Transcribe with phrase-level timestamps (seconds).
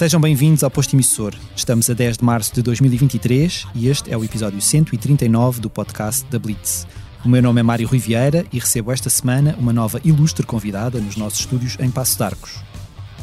[0.00, 1.34] Sejam bem-vindos ao Posto Emissor.
[1.54, 6.24] Estamos a 10 de março de 2023 e este é o episódio 139 do podcast
[6.30, 6.86] da Blitz.
[7.22, 10.98] O meu nome é Mário Rui Vieira e recebo esta semana uma nova ilustre convidada
[10.98, 12.62] nos nossos estúdios em Passo de Arcos.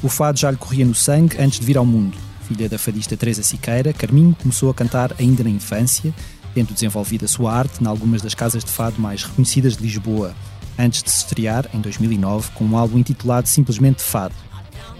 [0.04, 2.16] O fado já lhe corria no sangue antes de vir ao mundo.
[2.48, 6.14] Filha da fadista Teresa Siqueira, Carminho começou a cantar ainda na infância,
[6.54, 10.36] tendo desenvolvido a sua arte em algumas das casas de fado mais reconhecidas de Lisboa,
[10.78, 14.47] antes de se estrear, em 2009, com um álbum intitulado simplesmente Fado.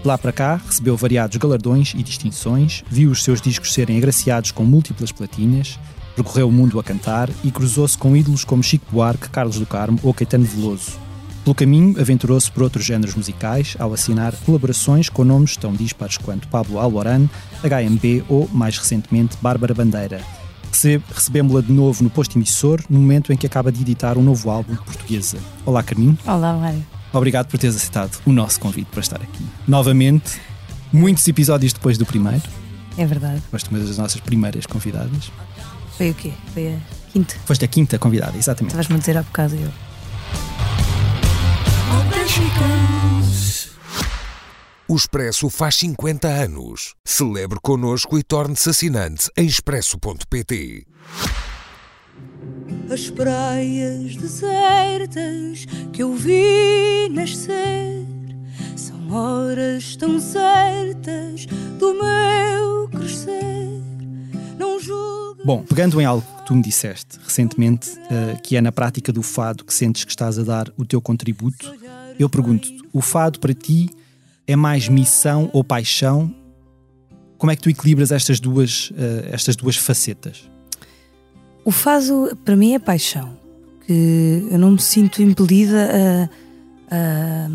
[0.02, 4.52] De lá para cá, recebeu variados galardões e distinções, viu os seus discos serem agraciados
[4.52, 5.78] com múltiplas platinas,
[6.14, 9.98] percorreu o mundo a cantar e cruzou-se com ídolos como Chico Buarque, Carlos do Carmo
[10.02, 10.92] ou Caetano Veloso.
[11.42, 16.46] Pelo caminho, aventurou-se por outros géneros musicais ao assinar colaborações com nomes tão dispares quanto
[16.48, 17.28] Pablo Alboran,
[17.62, 20.20] HMB ou, mais recentemente, Bárbara Bandeira.
[21.14, 24.50] Recebemos-la de novo no posto emissor no momento em que acaba de editar um novo
[24.50, 25.38] álbum portuguesa.
[25.64, 26.18] Olá, Carminho.
[26.26, 26.97] Olá, Mário.
[27.12, 29.44] Obrigado por teres aceitado o nosso convite para estar aqui.
[29.66, 30.40] Novamente,
[30.92, 32.42] muitos episódios depois do primeiro.
[32.96, 33.42] É verdade.
[33.50, 35.30] Foste uma das nossas primeiras convidadas.
[35.96, 36.32] Foi o quê?
[36.52, 36.78] Foi a
[37.12, 37.34] quinta?
[37.44, 38.72] Foste a quinta convidada, exatamente.
[38.72, 39.70] Estavas-me a dizer há bocado eu.
[44.90, 46.94] O Expresso faz 50 anos.
[47.04, 50.86] Celebre connosco e torne-se assinante em expresso.pt.
[52.90, 58.06] As praias desertas que eu vi nascer
[58.74, 61.46] são horas tão certas
[61.78, 63.82] do meu crescer.
[64.58, 65.42] Não julgo.
[65.44, 69.22] Bom, pegando em algo que tu me disseste recentemente, uh, que é na prática do
[69.22, 71.74] fado que sentes que estás a dar o teu contributo,
[72.18, 73.90] eu pergunto-te: o fado para ti
[74.46, 76.34] é mais missão ou paixão?
[77.36, 80.48] Como é que tu equilibras estas duas, uh, estas duas facetas?
[81.68, 83.36] O fado, para mim, é paixão.
[83.86, 86.30] Que eu não me sinto impelida
[86.90, 86.96] a.
[86.96, 87.50] a,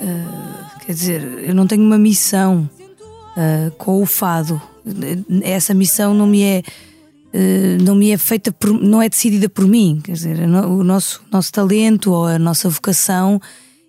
[0.00, 2.70] a quer dizer, eu não tenho uma missão
[3.36, 4.62] uh, com o fado.
[5.42, 6.62] Essa missão não me é.
[7.34, 11.20] Uh, não me é feita por, não é decidida por mim, quer dizer, o nosso,
[11.28, 13.42] nosso talento ou a nossa vocação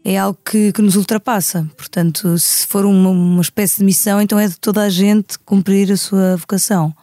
[0.04, 1.70] é algo que, que nos ultrapassa.
[1.78, 5.92] Portanto, se for uma, uma espécie de missão, então é de toda a gente cumprir
[5.92, 6.96] a sua vocação.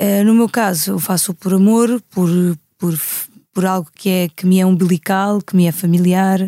[0.00, 2.30] Uh, no meu caso, eu faço por amor, por,
[2.78, 2.98] por,
[3.52, 6.40] por algo que, é, que me é umbilical, que me é familiar.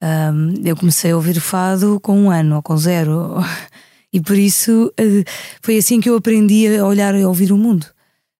[0.00, 3.34] Um, eu comecei a ouvir fado com um ano ou com zero,
[4.12, 5.24] e por isso uh,
[5.60, 7.84] foi assim que eu aprendi a olhar e a ouvir o mundo.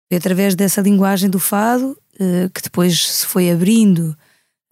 [0.08, 4.16] Foi através dessa linguagem do fado uh, que depois se foi abrindo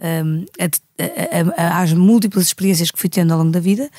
[0.01, 3.91] um, a, a, a, às múltiplas experiências que fui tendo ao longo da vida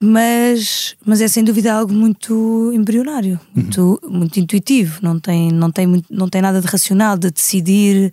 [0.00, 4.10] mas, mas é sem dúvida algo muito embrionário, muito, uhum.
[4.10, 8.12] muito intuitivo, não tem, não, tem muito, não tem nada de racional, de decidir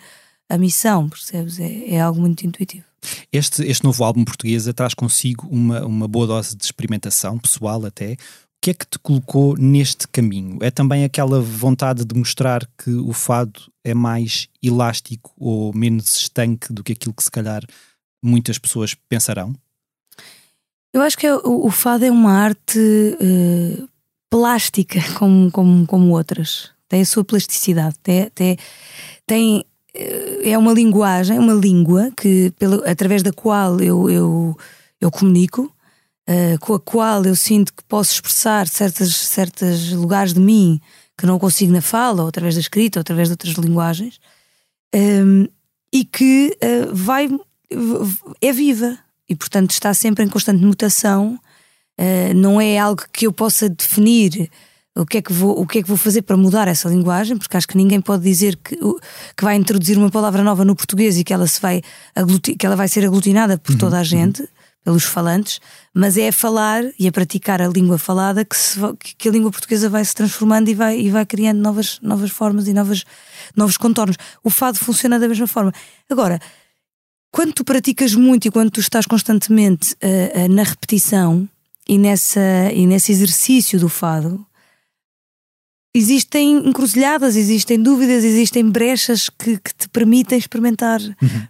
[0.50, 1.60] a missão, percebes?
[1.60, 2.86] É, é algo muito intuitivo.
[3.32, 8.14] Este, este novo álbum português traz consigo uma, uma boa dose de experimentação, pessoal até.
[8.14, 8.18] O
[8.66, 10.58] que é que te colocou neste caminho?
[10.62, 16.74] É também aquela vontade de mostrar que o fado é mais elástico ou menos estanque
[16.74, 17.62] do que aquilo que se calhar
[18.24, 19.54] muitas pessoas pensarão?
[20.96, 23.90] Eu acho que é, o, o, fado é uma arte uh,
[24.30, 26.72] plástica como, como, como outras.
[26.88, 28.58] Tem a sua plasticidade, tem, tem,
[29.28, 34.58] tem eh, é uma linguagem, uma língua que, pelo, através da qual eu, eu,
[35.02, 35.64] eu comunico,
[36.30, 40.80] uh, com a qual eu sinto que posso expressar certos certas lugares de mim
[41.18, 44.18] que não consigo na fala, ou através da escrita, ou através de outras linguagens,
[44.96, 45.46] um,
[45.92, 47.28] e que uh, vai
[48.42, 48.98] é viva,
[49.28, 51.40] e, portanto, está sempre em constante mutação.
[52.00, 54.50] Uh, não é algo que eu possa definir
[54.98, 57.38] o que, é que vou, o que é que vou fazer para mudar essa linguagem,
[57.38, 58.78] porque acho que ninguém pode dizer que,
[59.36, 61.82] que vai introduzir uma palavra nova no português e que ela, se vai,
[62.58, 64.06] que ela vai ser aglutinada por uhum, toda a uhum.
[64.06, 64.48] gente,
[64.86, 65.60] pelos falantes,
[65.94, 68.80] mas é a falar e a praticar a língua falada que, se,
[69.18, 72.68] que a língua portuguesa vai se transformando e vai, e vai criando novas, novas formas
[72.68, 73.04] e novas,
[73.56, 74.16] novos contornos.
[74.44, 75.74] O fado funciona da mesma forma.
[76.10, 76.40] Agora,
[77.36, 81.46] quando tu praticas muito e quando tu estás constantemente uh, uh, na repetição
[81.86, 82.40] e, nessa,
[82.74, 84.46] e nesse exercício do fado,
[85.94, 91.02] existem encruzilhadas, existem dúvidas, existem brechas que, que te permitem experimentar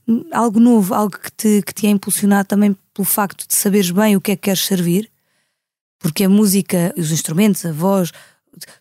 [0.07, 0.25] uhum.
[0.31, 4.15] algo novo, algo que te, que te é impulsionado também pelo facto de saberes bem
[4.15, 5.07] o que é que queres servir,
[5.99, 8.11] porque a música, os instrumentos, a voz,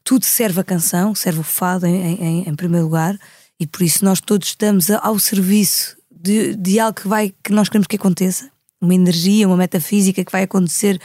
[0.02, 3.14] tudo serve a canção, serve o fado em, em, em primeiro lugar,
[3.60, 7.69] e por isso nós todos estamos ao serviço de, de algo que, vai, que nós
[7.69, 8.50] queremos que aconteça,
[8.81, 10.99] uma energia, uma metafísica que vai acontecer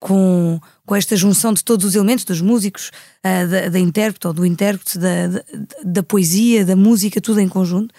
[0.00, 2.90] com, com esta junção de todos os elementos, dos músicos,
[3.22, 5.44] uh, da, da intérprete ou do intérprete, da, da,
[5.84, 7.94] da, poesia, da música, tudo em conjunto.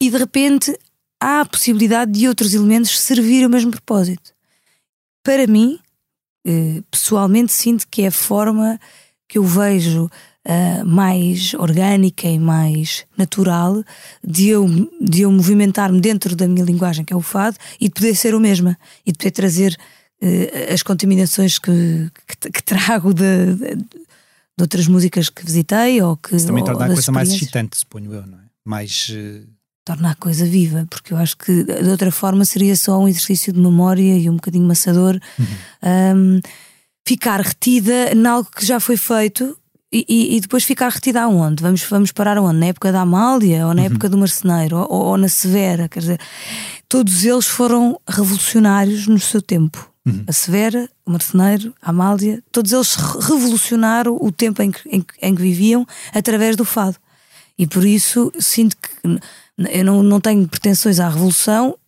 [0.00, 0.78] E de repente
[1.20, 4.32] há a possibilidade de outros elementos servir o mesmo propósito.
[5.24, 5.80] para mim,
[6.46, 8.78] eh, pessoalmente, sinto que é a forma
[9.26, 10.10] que eu vejo
[10.46, 13.82] uh, mais orgânica e mais natural
[14.22, 14.66] de eu,
[15.00, 18.34] de eu movimentar-me dentro da minha linguagem, que é o fado, e de poder ser
[18.34, 19.76] o mesma e de poder trazer
[20.22, 26.16] uh, as contaminações que, que, que trago de, de, de, outras músicas que visitei ou
[26.16, 26.36] que.
[26.36, 28.42] Isso também torna a coisa mais excitante, suponho eu, não é?
[28.64, 29.08] Mais.
[29.10, 29.46] Uh...
[29.86, 33.52] Torna a coisa viva, porque eu acho que de outra forma seria só um exercício
[33.52, 35.20] de memória e um bocadinho maçador.
[35.38, 35.46] Uhum.
[36.16, 36.40] Um,
[37.06, 39.54] ficar retida em algo que já foi feito
[40.08, 41.62] e, e, depois ficar retida aonde?
[41.62, 42.58] Vamos, vamos parar aonde?
[42.58, 43.86] Na época da Amália ou na uhum.
[43.86, 45.88] época do Marceneiro ou, ou, na Severa?
[45.88, 46.20] Quer dizer,
[46.88, 49.90] todos eles foram revolucionários no seu tempo.
[50.06, 50.24] Uhum.
[50.26, 55.34] A Severa, o Marceneiro, a Amália, todos eles revolucionaram o tempo em que, em, em
[55.34, 56.96] que viviam através do fado.
[57.58, 61.78] E por isso sinto que eu não, não tenho pretensões à revolução,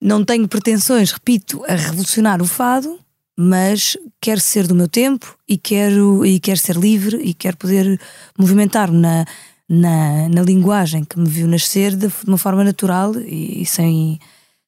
[0.00, 2.98] não tenho pretensões, repito, a revolucionar o fado,
[3.36, 8.00] mas quero ser do meu tempo e quero, e quero ser livre e quero poder
[8.38, 9.24] movimentar-me na,
[9.68, 14.18] na, na, linguagem que me viu nascer de, uma forma natural e, e, sem,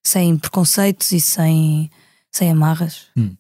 [0.03, 1.91] sem preconceitos e sem,
[2.33, 3.07] sem amarras.
[3.17, 3.37] Hum.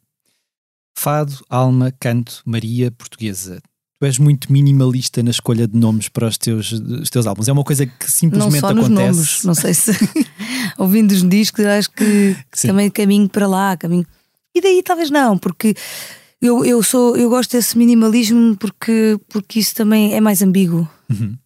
[0.96, 3.60] Fado, alma, canto, Maria, portuguesa.
[3.98, 7.48] Tu és muito minimalista na escolha de nomes para os teus, os teus álbuns.
[7.48, 8.90] É uma coisa que simplesmente não só acontece.
[8.90, 9.92] Nos nomes, não sei se
[10.76, 12.68] ouvindo os discos, acho que Sim.
[12.68, 14.06] também caminho para lá, caminho
[14.54, 15.74] e daí talvez não, porque
[16.40, 20.88] eu, eu sou eu gosto desse minimalismo porque, porque isso também é mais ambíguo.
[21.10, 21.36] Uhum.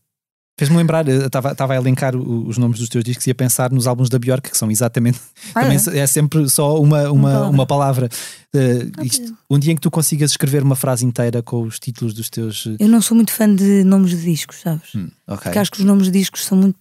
[0.59, 4.09] Fez-me lembrar, estava a elencar os nomes dos teus discos e a pensar nos álbuns
[4.09, 5.21] da Björk, que são exatamente.
[5.55, 5.99] Ah, também é?
[5.99, 6.07] é?
[6.07, 8.09] sempre só uma, uma, uma palavra.
[8.53, 12.13] Uh, isto, um dia em que tu consigas escrever uma frase inteira com os títulos
[12.13, 12.67] dos teus.
[12.67, 14.95] Eh, eu não sou muito fã de nomes de discos, sabes?
[14.97, 15.45] Hum, okay.
[15.45, 16.77] Porque acho que os nomes de discos são muito.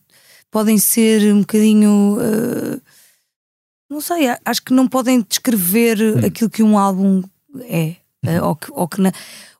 [0.49, 2.17] podem ser um bocadinho.
[2.19, 2.81] Uh,
[3.89, 6.25] não sei, acho que não podem descrever hum.
[6.25, 7.23] aquilo que um álbum
[7.61, 7.95] é.
[8.25, 8.47] Uhum.
[8.47, 9.11] Ou que, ou que na...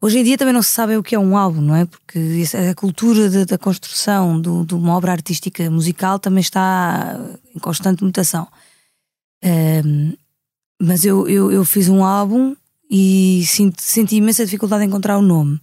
[0.02, 1.86] Hoje em dia também não se sabe o que é um álbum, não é?
[1.86, 7.20] Porque a cultura de, da construção do, de uma obra artística musical também está
[7.56, 8.48] em constante mutação.
[9.44, 10.14] Um,
[10.82, 12.56] mas eu, eu, eu, fiz um álbum
[12.90, 15.60] e senti, senti imensa dificuldade em encontrar o nome.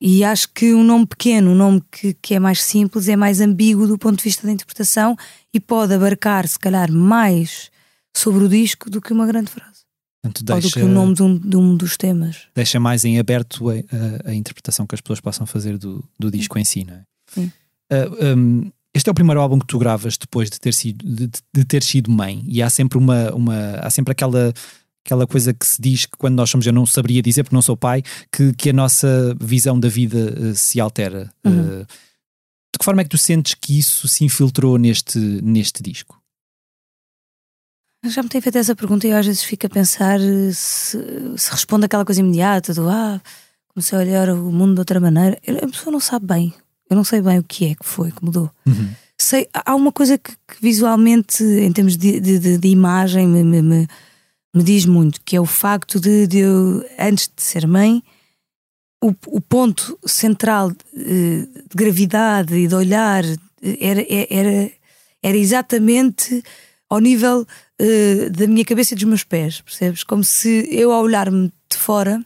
[0.00, 3.40] E acho que um nome pequeno, um nome que, que é mais simples, é mais
[3.40, 5.16] ambíguo do ponto de vista da interpretação
[5.54, 7.70] e pode abarcar, se calhar, mais
[8.18, 9.84] sobre o disco do que uma grande frase.
[10.22, 12.48] Portanto, deixa, Ou do que o nome de um, de um, dos temas.
[12.54, 16.30] Deixa mais em aberto a, a, a, interpretação que as pessoas possam fazer do, do
[16.30, 16.60] disco Sim.
[16.60, 17.02] em si, não é?
[17.28, 17.52] Sim.
[17.92, 21.30] Uh, um, este é o primeiro álbum que tu gravas depois de ter sido, de,
[21.52, 24.52] de ter sido mãe, e há sempre uma, uma há sempre aquela
[25.04, 27.62] aquela coisa que se diz que quando nós somos, eu não saberia dizer porque não
[27.62, 28.02] sou pai,
[28.32, 31.32] que, que a nossa visão da vida uh, se altera.
[31.44, 31.82] Uhum.
[31.82, 36.20] Uh, de que forma é que tu sentes que isso se infiltrou neste, neste disco?
[38.08, 40.98] Já me tem feito essa pergunta e eu às vezes fico a pensar eh, se,
[41.36, 43.20] se responde aquela coisa imediata do ah,
[43.68, 45.38] comecei a olhar o mundo de outra maneira.
[45.62, 46.54] A pessoa não sabe bem.
[46.88, 48.50] Eu não sei bem o que é que foi que mudou.
[48.64, 48.88] Uhum.
[49.18, 53.62] Sei, há uma coisa que, que visualmente, em termos de, de, de imagem, me, me,
[53.62, 53.88] me,
[54.54, 58.02] me, diz muito, que é o facto de, de eu, antes de ser mãe,
[59.02, 64.70] o, o ponto central de, eh, de gravidade e de olhar eh, era, era,
[65.22, 66.42] era exatamente
[66.88, 67.46] ao nível
[67.80, 70.04] uh, da minha cabeça e dos meus pés, percebes?
[70.04, 72.24] Como se eu, ao olhar-me de fora,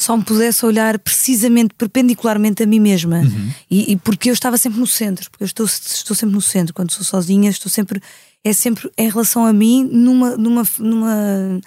[0.00, 3.18] só me pudesse olhar precisamente, perpendicularmente a mim mesma.
[3.18, 3.52] Uhum.
[3.70, 6.74] E, e, porque eu estava sempre no centro, porque eu estou, estou sempre no centro.
[6.74, 8.00] Quando sou sozinha, estou sempre.
[8.44, 10.36] É sempre em relação a mim, numa.
[10.36, 11.60] numa, numa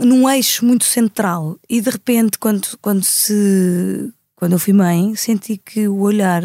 [0.00, 5.56] num eixo muito central e de repente quando, quando se quando eu fui mãe senti
[5.56, 6.40] que o olhar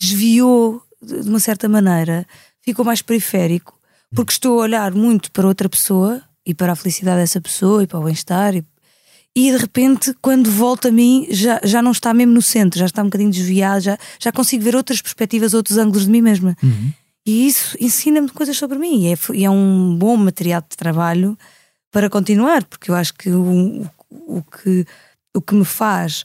[0.00, 2.26] desviou de uma certa maneira
[2.64, 3.78] ficou mais periférico
[4.14, 7.86] porque estou a olhar muito para outra pessoa e para a felicidade dessa pessoa e
[7.86, 8.64] para o bem-estar e,
[9.34, 12.86] e, de repente quando volta a mim já, já não está mesmo no centro, já
[12.86, 16.56] está um bocadinho desviado, já, já consigo ver outras perspectivas, outros ângulos de mim mesma.
[16.62, 16.92] Uhum.
[17.26, 21.38] E isso ensina-me coisas sobre mim e é, e é, um bom material de trabalho
[21.90, 24.86] para continuar, porque eu acho que o, o, o que
[25.34, 26.24] o que me faz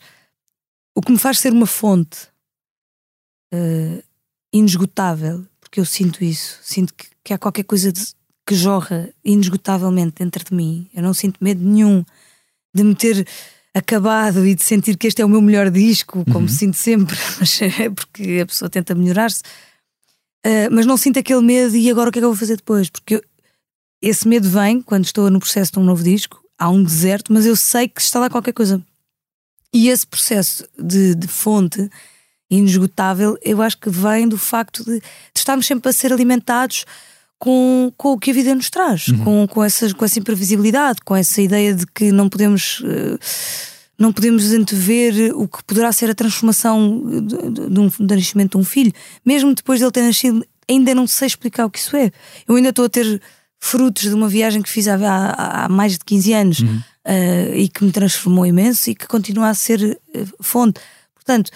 [0.95, 2.27] o que me faz ser uma fonte
[3.53, 4.03] uh,
[4.53, 6.59] inesgotável porque eu sinto isso.
[6.63, 8.01] Sinto que, que há qualquer coisa de,
[8.45, 10.89] que jorra inesgotavelmente dentro de mim.
[10.93, 12.03] Eu não sinto medo nenhum
[12.73, 13.27] de me ter
[13.73, 16.47] acabado e de sentir que este é o meu melhor disco, como uhum.
[16.47, 19.41] sinto sempre, mas é porque a pessoa tenta melhorar-se.
[20.45, 22.57] Uh, mas não sinto aquele medo e agora o que é que eu vou fazer
[22.57, 22.89] depois?
[22.89, 23.23] Porque eu,
[24.01, 27.45] esse medo vem quando estou no processo de um novo disco, há um deserto, mas
[27.45, 28.83] eu sei que está lá qualquer coisa.
[29.71, 31.89] E esse processo de, de fonte
[32.49, 35.03] inesgotável, eu acho que vem do facto de, de
[35.35, 36.85] estarmos sempre a ser alimentados
[37.37, 39.23] com, com o que a vida nos traz, Uhum.
[39.23, 42.81] com, com, essa, com essa imprevisibilidade, com essa ideia de que não podemos.
[42.85, 43.17] eh,
[43.97, 47.35] não podemos antever o que poderá ser a transformação de
[47.81, 48.93] um, do nascimento de um filho,
[49.25, 52.09] mesmo depois dele ter nascido, ainda não sei explicar o que isso é.
[52.47, 53.21] Eu ainda estou a ter
[53.59, 56.57] frutos de uma viagem que fiz há, há- há mais de 15 anos
[57.03, 60.79] eh, e que me transformou imenso e que continua a ser eh, fonte.
[61.13, 61.51] Portanto,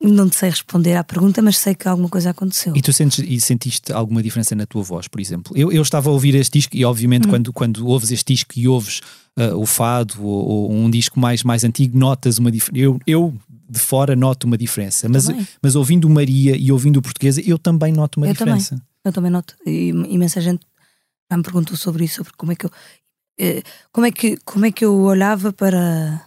[0.00, 2.76] não te sei responder à pergunta, mas sei que alguma coisa aconteceu.
[2.76, 5.52] E tu sentes, e sentiste alguma diferença na tua voz, por exemplo?
[5.56, 7.30] Eu, eu estava a ouvir este disco e, obviamente, Hum.
[7.30, 9.00] quando, quando ouves este disco e ouves
[9.36, 12.80] ah, o fado ou, ou um disco mais, mais antigo, notas uma diferença.
[12.84, 13.34] Eu, eu,
[13.70, 15.08] de fora, noto uma diferença.
[15.08, 15.46] Mas, Também.
[15.60, 18.54] mas ouvindo Maria e ouvindo o Portuguesa, eu também noto uma Eu também.
[18.56, 18.82] diferença.
[19.04, 19.54] Eu também noto.
[19.66, 20.60] E imensa gente
[21.30, 22.70] já me perguntou sobre isso, sobre como é que eu.
[23.38, 23.62] eh,
[23.92, 26.22] Como é que, como é que eu olhava para,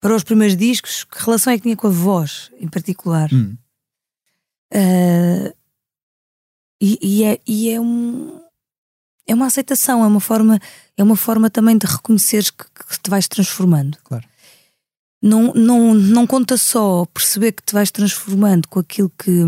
[0.00, 3.28] para os primeiros discos, que relação é que tinha com a voz, em particular.
[3.32, 3.56] Hum.
[4.72, 5.54] Eh,
[6.80, 8.40] e, e é, e é um.
[9.26, 10.58] É uma aceitação, é uma forma,
[10.96, 13.98] é uma forma também de reconheceres que, que te vais transformando.
[14.02, 14.24] Claro.
[15.20, 19.44] Não, não, não conta só perceber que te vais transformando com aquilo que,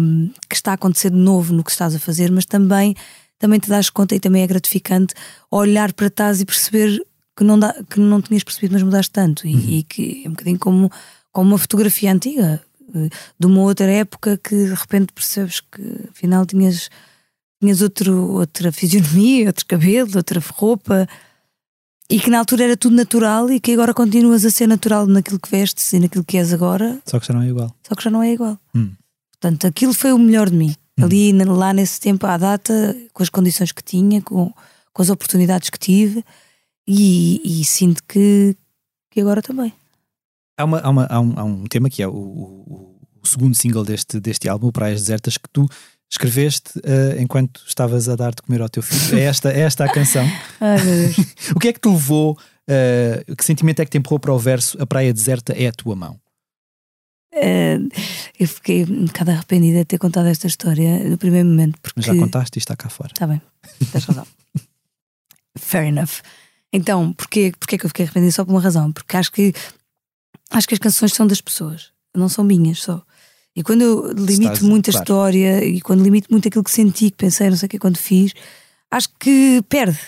[0.49, 2.95] que está a acontecer de novo no que estás a fazer, mas também,
[3.39, 5.15] também te das conta e também é gratificante
[5.51, 7.01] olhar para trás e perceber
[7.41, 9.47] que não, dá, que não tinhas percebido, mas mudaste tanto.
[9.47, 10.93] E, e que é um bocadinho como,
[11.33, 12.63] como uma fotografia antiga
[12.95, 15.81] eh, de uma outra época que de repente percebes que
[16.11, 16.91] afinal tinhas,
[17.59, 21.09] tinhas outro, outra fisionomia, outro cabelo, outra roupa
[22.11, 25.41] e que na altura era tudo natural e que agora continuas a ser natural naquilo
[25.41, 27.75] que vestes e naquilo que és agora, Só que já não é igual.
[27.89, 28.59] só que já não é igual.
[28.75, 28.93] Hum.
[29.41, 30.75] Portanto, aquilo foi o melhor de mim.
[30.99, 31.05] Hum.
[31.05, 34.53] Ali, lá nesse tempo, à data, com as condições que tinha, com,
[34.93, 36.23] com as oportunidades que tive,
[36.87, 38.57] e, e sinto que,
[39.11, 39.73] que agora também.
[40.59, 43.55] Há, uma, há, uma- há um, há um tema que é o, o- o segundo
[43.55, 45.67] single deste, deste álbum, Praias Desertas, que tu
[46.11, 49.19] escreveste ah, enquanto estavas a dar de comer ao teu filho.
[49.19, 50.25] É esta, é esta a canção.
[50.61, 50.79] Ai.
[51.55, 52.37] O que é que te levou?
[52.69, 55.73] ah, que sentimento é que te empurrou para o verso A Praia Deserta é a
[55.73, 56.19] tua mão?
[57.33, 57.79] Eh,
[58.41, 62.01] eu fiquei um bocado arrependida de ter contado esta história no primeiro momento, porque.
[62.01, 63.13] Mas já contaste e está cá fora.
[63.13, 63.41] Está bem,
[63.93, 64.27] tens razão.
[65.57, 66.23] Fair enough.
[66.73, 68.33] Então, porquê, porquê que eu fiquei arrependida?
[68.33, 69.53] Só por uma razão, porque acho que
[70.51, 73.03] acho que as canções são das pessoas, não são minhas só.
[73.57, 75.05] E quando eu limito Estás- muito a claro.
[75.05, 77.97] história e quando limito muito aquilo que senti, que pensei, não sei o que, quando
[77.99, 78.33] fiz,
[78.91, 79.99] acho que perde.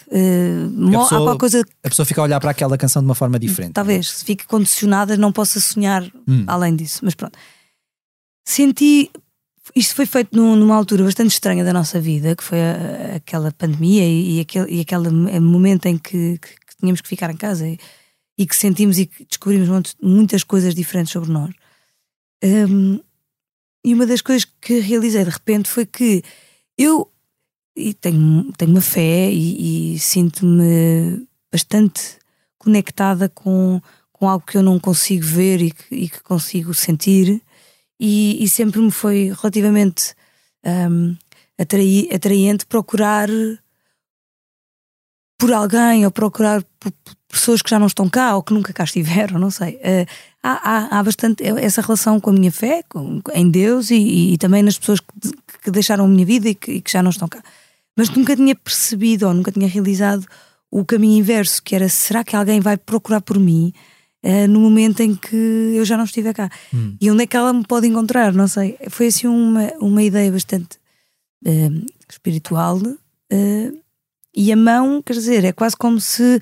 [0.70, 3.14] Mo- pessoa- Há qualquer coisa A pessoa fica a olhar para aquela canção de uma
[3.16, 3.72] forma diferente.
[3.72, 6.44] Talvez, se fique condicionada, não possa sonhar Hum.
[6.46, 7.00] além disso.
[7.02, 7.36] Mas pronto.
[8.46, 9.10] Senti.
[9.76, 13.52] Isto foi feito num- numa altura bastante estranha da nossa vida, que foi a- aquela
[13.52, 15.08] pandemia e, e aquele, e aquele
[15.40, 17.78] momento em que, que- que tínhamos que ficar em casa e,
[18.36, 21.54] e que sentimos e que descobrimos muitas coisas diferentes sobre nós.
[22.42, 23.00] Hum,
[23.84, 26.22] e uma das coisas que realizei de repente foi que
[26.76, 27.08] eu
[27.76, 32.18] e tenho, tenho uma fé e, e sinto-me bastante
[32.58, 33.80] conectada com,
[34.12, 37.40] com algo que eu não consigo ver e que, e que consigo sentir,
[38.04, 40.12] e, e sempre me foi relativamente
[41.56, 43.28] atrai- atraente procurar
[45.38, 46.92] por alguém ou procurar por,
[47.28, 49.78] pessoas que já não estão cá ou que nunca cá estiveram, não sei.
[49.82, 50.06] Eh,
[50.42, 54.38] há, há, há bastante essa relação com a minha fé, com- em Deus e, e
[54.38, 55.06] também nas pessoas que,
[55.64, 57.42] que deixaram a minha vida e que, e que já não estão cá.
[57.96, 60.26] Mas nunca tinha percebido ou nunca tinha realizado
[60.70, 63.72] o caminho inverso, que era será que alguém vai procurar por mim
[64.22, 65.36] eh, no momento em que
[65.74, 66.50] eu já não estiver cá?
[66.72, 66.96] Hum.
[67.00, 68.32] E onde é que ela me pode encontrar?
[68.32, 68.76] Não sei.
[68.88, 70.78] Foi assim uma, uma ideia bastante
[71.44, 71.68] eh,
[72.08, 72.80] espiritual.
[73.30, 73.72] eh,
[74.34, 76.40] e a mão, quer dizer, é quase como se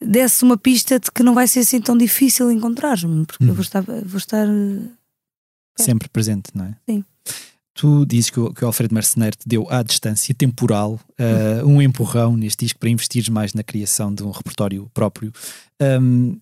[0.00, 3.54] desse uma pista de que não vai ser assim tão difícil encontrar-me, porque eu Uhum.
[3.54, 4.46] vou estar, vou estar
[5.78, 6.74] Sempre presente, não é?
[6.88, 7.04] Sim.
[7.74, 11.80] Tu dizes que o, que o Alfredo Marceneiro te deu à distância temporal ah, um
[11.80, 15.32] empurrão neste disco para investires mais na criação de um repertório próprio.
[15.80, 16.36] Ahm,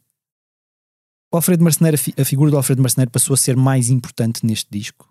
[1.32, 4.44] o Alfredo Marceneiro, a, fi- a figura do Alfredo Marceneiro passou a ser mais importante
[4.44, 5.08] neste disco.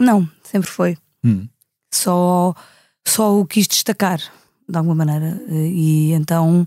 [0.00, 0.96] Não, sempre foi.
[1.24, 1.48] Hum.
[1.92, 2.54] Só,
[3.06, 4.20] só o quis destacar,
[4.68, 5.40] de alguma maneira.
[5.50, 6.66] E então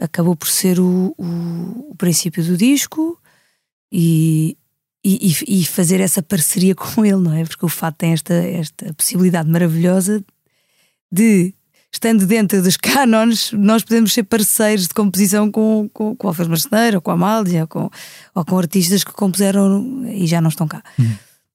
[0.00, 3.20] acabou por ser o, o, o princípio do disco
[3.92, 4.56] e,
[5.04, 7.44] e, e- e fazer essa parceria com ele, não é?
[7.44, 10.24] Porque o Fato tem esta, esta possibilidade maravilhosa
[11.12, 11.54] de,
[11.92, 16.50] estando dentro dos cânones, nós podemos ser parceiros de composição com, com, com o Alfredo
[16.50, 17.90] Marceneiro, ou com a Amália, ou com,
[18.34, 20.82] ou com artistas que compuseram e já não estão cá.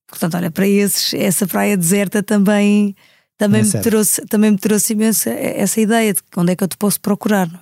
[0.08, 2.96] Portanto, olha, para esses, essa praia deserta também,
[3.38, 3.84] também, É me, certo.
[3.84, 7.48] trouxe, também me trouxe imenso essa ideia de onde é que eu te posso procurar.
[7.48, 7.60] é?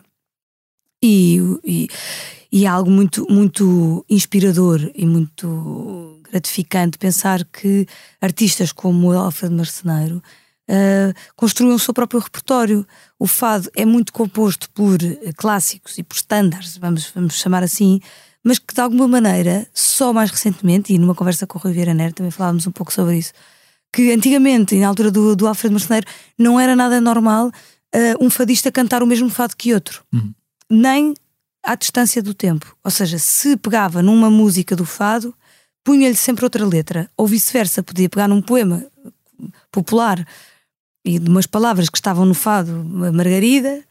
[1.01, 1.87] E, e,
[2.51, 7.85] e é algo muito, muito inspirador e muito gratificante pensar que
[8.21, 10.23] artistas como o Alfredo Marceneiro
[10.69, 12.85] uh, construíam o seu próprio repertório.
[13.19, 14.97] O fado é muito composto por
[15.37, 17.99] clássicos e por standards, vamos, vamos chamar assim,
[18.43, 21.93] mas que de alguma maneira, só mais recentemente, e numa conversa com o Rui Vieira
[21.93, 23.31] Neto também falávamos um pouco sobre isso,
[23.91, 28.71] que antigamente, na altura do, do Alfredo Marceneiro, não era nada normal uh, um fadista
[28.71, 30.03] cantar o mesmo fado que outro.
[30.11, 30.33] Uhum.
[30.69, 31.13] Nem
[31.63, 32.75] à distância do tempo.
[32.83, 35.33] Ou seja, se pegava numa música do fado,
[35.83, 37.09] punha-lhe sempre outra letra.
[37.15, 38.85] Ou vice-versa, podia pegar num poema
[39.71, 40.25] popular
[41.05, 42.71] e de umas palavras que estavam no fado
[43.13, 43.83] Margarida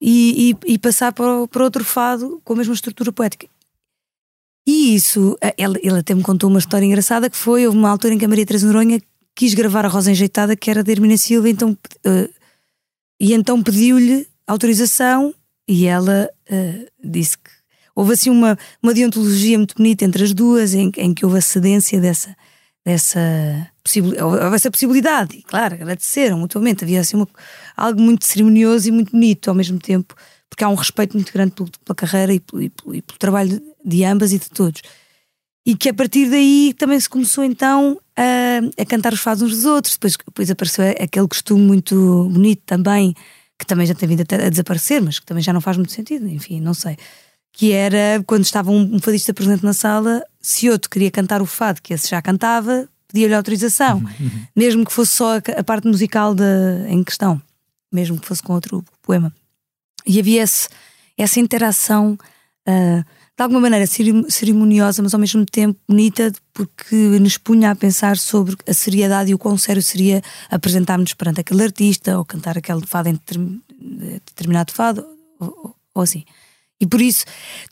[0.00, 3.46] e, e, e passar para, para outro fado com a mesma estrutura poética.
[4.66, 8.14] E isso, ele, ele até me contou uma história engraçada que foi, houve uma altura
[8.14, 9.00] em que a Maria Teresa Noronha
[9.34, 12.34] quis gravar a Rosa Enjeitada, que era de Hermina Silva, então, uh,
[13.20, 15.34] e então pediu-lhe autorização
[15.66, 17.50] e ela uh, disse que
[17.94, 21.42] houve assim uma, uma deontologia muito bonita entre as duas, em, em que houve a
[21.42, 22.36] cedência dessa,
[22.84, 23.18] dessa
[23.96, 27.28] houve essa possibilidade, e claro, agradeceram mutuamente, havia assim uma,
[27.76, 30.14] algo muito cerimonioso e muito bonito ao mesmo tempo
[30.48, 33.62] porque há um respeito muito grande pela carreira e pelo, e pelo, e pelo trabalho
[33.84, 34.82] de ambas e de todos.
[35.64, 39.52] E que a partir daí também se começou então a, a cantar os fados uns
[39.52, 39.94] dos outros.
[39.94, 43.14] Depois, depois apareceu aquele costume muito bonito também,
[43.58, 45.92] que também já tem vindo a, a desaparecer, mas que também já não faz muito
[45.92, 46.96] sentido, enfim, não sei
[47.50, 51.46] que era quando estava um, um, fadista presente na sala, se outro queria cantar o
[51.46, 54.46] fado que esse já cantava, pedia-lhe autorização, uhum, uhum.
[54.54, 56.44] mesmo que fosse só a, parte musical de,
[56.88, 57.40] em questão,
[57.92, 59.32] mesmo que fosse com outro poema.
[60.06, 60.68] E havia esse,
[61.16, 62.18] essa interação,
[62.68, 63.04] uh,
[63.36, 68.56] de alguma maneira cerimoniosa, mas ao mesmo tempo bonita, porque nos punha a pensar sobre
[68.66, 73.08] a seriedade e o quão sério seria apresentarmos perante aquele artista ou cantar aquele fado
[73.08, 73.18] em
[74.26, 75.06] determinado fado,
[75.38, 76.24] ou, ou assim.
[76.80, 77.24] E por isso,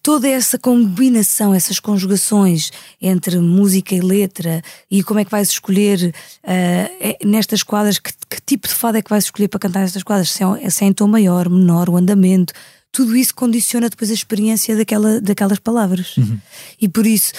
[0.03, 6.13] toda essa combinação, essas conjugações entre música e letra, e como é que vais escolher
[6.43, 10.03] uh, nestas quadras, que, que, tipo de fado é que vais escolher para cantar nestas
[10.03, 10.31] quadras?
[10.31, 12.53] Se é, se é em tom maior, menor, o andamento,
[12.91, 16.17] tudo isso condiciona depois a experiência daquela, daquelas palavras.
[16.17, 16.39] Uhum.
[16.81, 17.33] E por isso,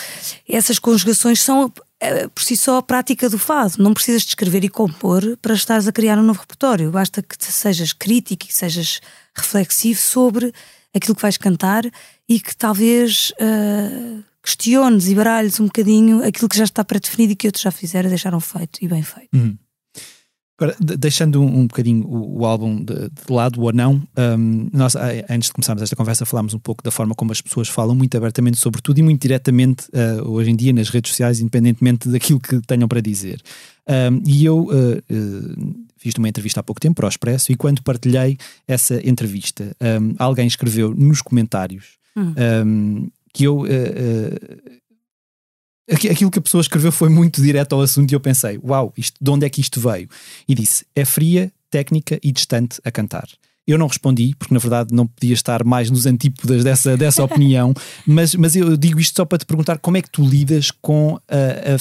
[0.48, 3.74] essas conjugações são eh, por si só a prática do fado.
[3.80, 6.92] Não precisas de escrever e compor para estares a criar um novo repertório.
[6.92, 9.02] Basta que sejas crítico e que sejas
[9.36, 10.54] reflexivo sobre
[10.96, 11.84] aquilo que vais cantar
[12.28, 17.36] e que talvez uh, questiones e baralhes um bocadinho aquilo que já está pré-definido e
[17.36, 19.30] que outros já fizeram, deixaram feito e bem feito.
[19.36, 19.58] Uhum.
[20.60, 24.96] Agora, deixando um, um bocadinho o, o álbum de, de, lado ou não, um, nós
[25.30, 28.18] antes de começarmos esta conversa falámos um pouco da forma como as pessoas falam muito
[28.18, 32.40] abertamente sobre tudo e muito diretamente uh, hoje em dia nas redes sociais, independentemente daquilo
[32.40, 33.40] que tenham para dizer.
[33.88, 37.56] Um, e eu uh, uh, fiz uma entrevista há pouco tempo para o Expresso e
[37.56, 42.34] quando partilhei essa entrevista, um, alguém escreveu nos comentários hum.
[42.66, 43.60] um, que eu.
[43.60, 44.78] Uh, uh,
[46.12, 49.18] aquilo que a pessoa escreveu foi muito direto ao assunto e eu pensei, uau, isto,
[49.22, 50.10] de onde é que isto veio?
[50.48, 53.28] E disse: é fria, técnica e distante a cantar.
[53.68, 57.74] Eu não respondi, porque na verdade não podia estar mais nos antípodas dessa, dessa opinião,
[58.08, 61.20] mas, mas eu digo isto só para te perguntar como é que tu lidas com
[61.28, 61.76] a,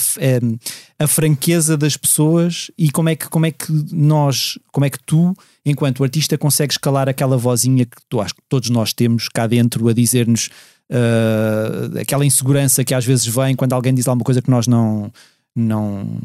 [1.01, 4.90] a, a, franqueza das pessoas e como é, que, como é que nós, como é
[4.90, 5.33] que tu,
[5.64, 9.88] enquanto artista, consegues calar aquela vozinha que tu, acho que todos nós temos cá dentro
[9.88, 10.51] a dizer-nos
[10.90, 15.12] uh, aquela insegurança que às vezes vem quando alguém diz alguma coisa que nós não.
[15.55, 16.20] não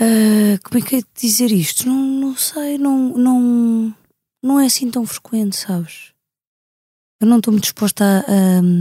[0.00, 1.86] Uh, como é que é dizer isto?
[1.88, 3.94] Não, não sei, não, não,
[4.42, 6.12] não é assim tão frequente, sabes?
[7.20, 8.62] Eu não estou muito disposta a.
[8.62, 8.80] Um,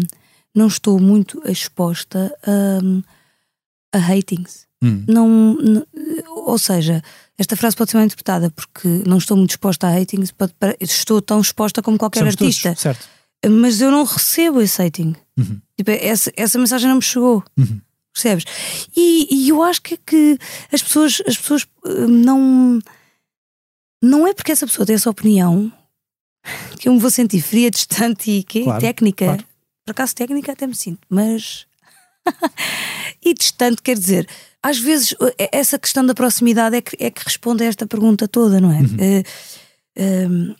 [0.53, 4.67] não estou muito exposta a, a hatings.
[4.83, 5.05] Hum.
[5.07, 5.87] Não, não,
[6.27, 7.03] ou seja,
[7.37, 11.21] esta frase pode ser mal interpretada porque não estou muito disposta a hatings, pode, estou
[11.21, 12.69] tão exposta como qualquer Somos artista.
[12.69, 13.07] Todos, certo.
[13.49, 15.15] Mas eu não recebo esse hating.
[15.37, 15.59] Uhum.
[15.75, 17.43] Tipo, essa, essa mensagem não me chegou.
[17.57, 17.81] Uhum.
[18.13, 18.43] Percebes?
[18.95, 20.37] E, e, eu acho que, que
[20.71, 22.79] as pessoas, as pessoas hum, não.
[24.03, 25.71] Não é porque essa pessoa tem essa opinião
[26.79, 29.25] que eu me vou sentir fria, distante e que claro, técnica.
[29.25, 29.45] Claro.
[29.85, 31.65] Por acaso, técnica até me sinto, mas.
[33.23, 34.27] e distante quer dizer,
[34.61, 35.15] às vezes,
[35.51, 38.79] essa questão da proximidade é que, é que responde a esta pergunta toda, não é?
[38.79, 38.85] Uhum.
[39.97, 40.55] Uh, uh,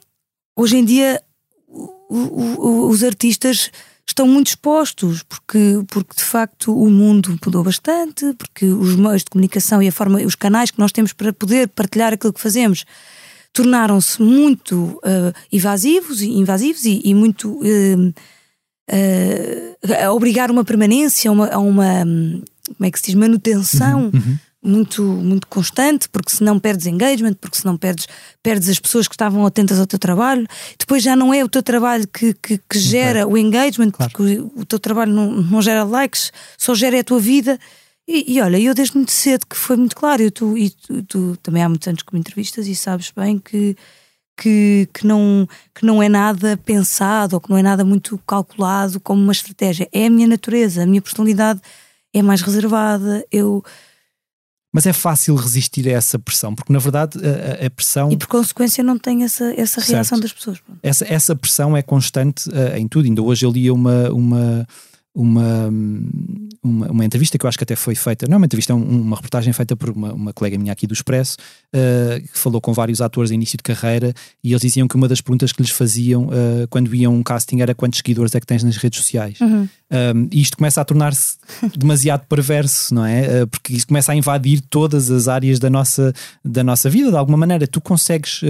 [0.56, 1.22] hoje em dia,
[1.68, 3.72] o, o, os artistas
[4.08, 9.30] estão muito expostos, porque, porque de facto o mundo mudou bastante, porque os meios de
[9.30, 12.86] comunicação e a forma, os canais que nós temos para poder partilhar aquilo que fazemos
[13.54, 18.14] tornaram-se muito uh, invasivos, invasivos e, e muito uh,
[18.90, 22.06] uh, a obrigar uma permanência, a uma, a uma,
[22.78, 24.04] como é que se diz, manutenção.
[24.06, 28.08] Uhum, uhum muito, muito constante, porque senão perdes engagement, porque senão perdes,
[28.44, 30.46] perdes as pessoas que estavam atentas ao teu trabalho.
[30.78, 34.12] Depois já não é o teu trabalho que, que, que gera o engagement, claro.
[34.12, 37.60] porque o, o, teu trabalho não, não gera likes, só gera a tua vida.
[38.08, 41.04] E, e olha, eu desde muito cedo que foi muito claro, eu, tu, e tu,
[41.04, 43.76] tu também há muitos anos que me entrevistas e sabes bem que,
[44.38, 49.00] que, que, não, que não é nada pensado ou que não é nada muito calculado
[49.00, 49.90] como uma estratégia.
[49.92, 51.62] É a minha natureza, a minha personalidade
[52.14, 53.26] é mais reservada.
[53.32, 53.64] Eu.
[54.74, 58.10] Mas é fácil resistir a essa pressão, porque na verdade a, a pressão.
[58.12, 60.60] E por consequência não tem essa, essa reação das pessoas.
[60.82, 63.06] Essa, essa pressão é constante uh, em tudo.
[63.06, 64.68] Ainda hoje eu lia uma, uma,
[65.14, 65.70] uma,
[66.64, 68.76] uma, uma, entrevista que eu acho que até foi feita, não é uma entrevista, é
[68.76, 71.38] uma reportagem feita por uma, uma colega minha aqui do Expresso,
[71.76, 75.08] uh, que falou com vários atores em início de carreira e eles diziam que uma
[75.08, 78.46] das perguntas que lhes faziam uh, quando iam um casting era quantos seguidores é que
[78.46, 79.40] tens nas redes sociais.
[79.42, 79.68] Uhum.
[79.92, 81.38] Um, e isto começa a tornar-se
[81.78, 83.44] demasiado perverso, não é?
[83.44, 87.18] Uh, porque isso começa a invadir todas as áreas da nossa, da nossa vida, de
[87.18, 87.68] alguma maneira.
[87.68, 88.42] Tu consegues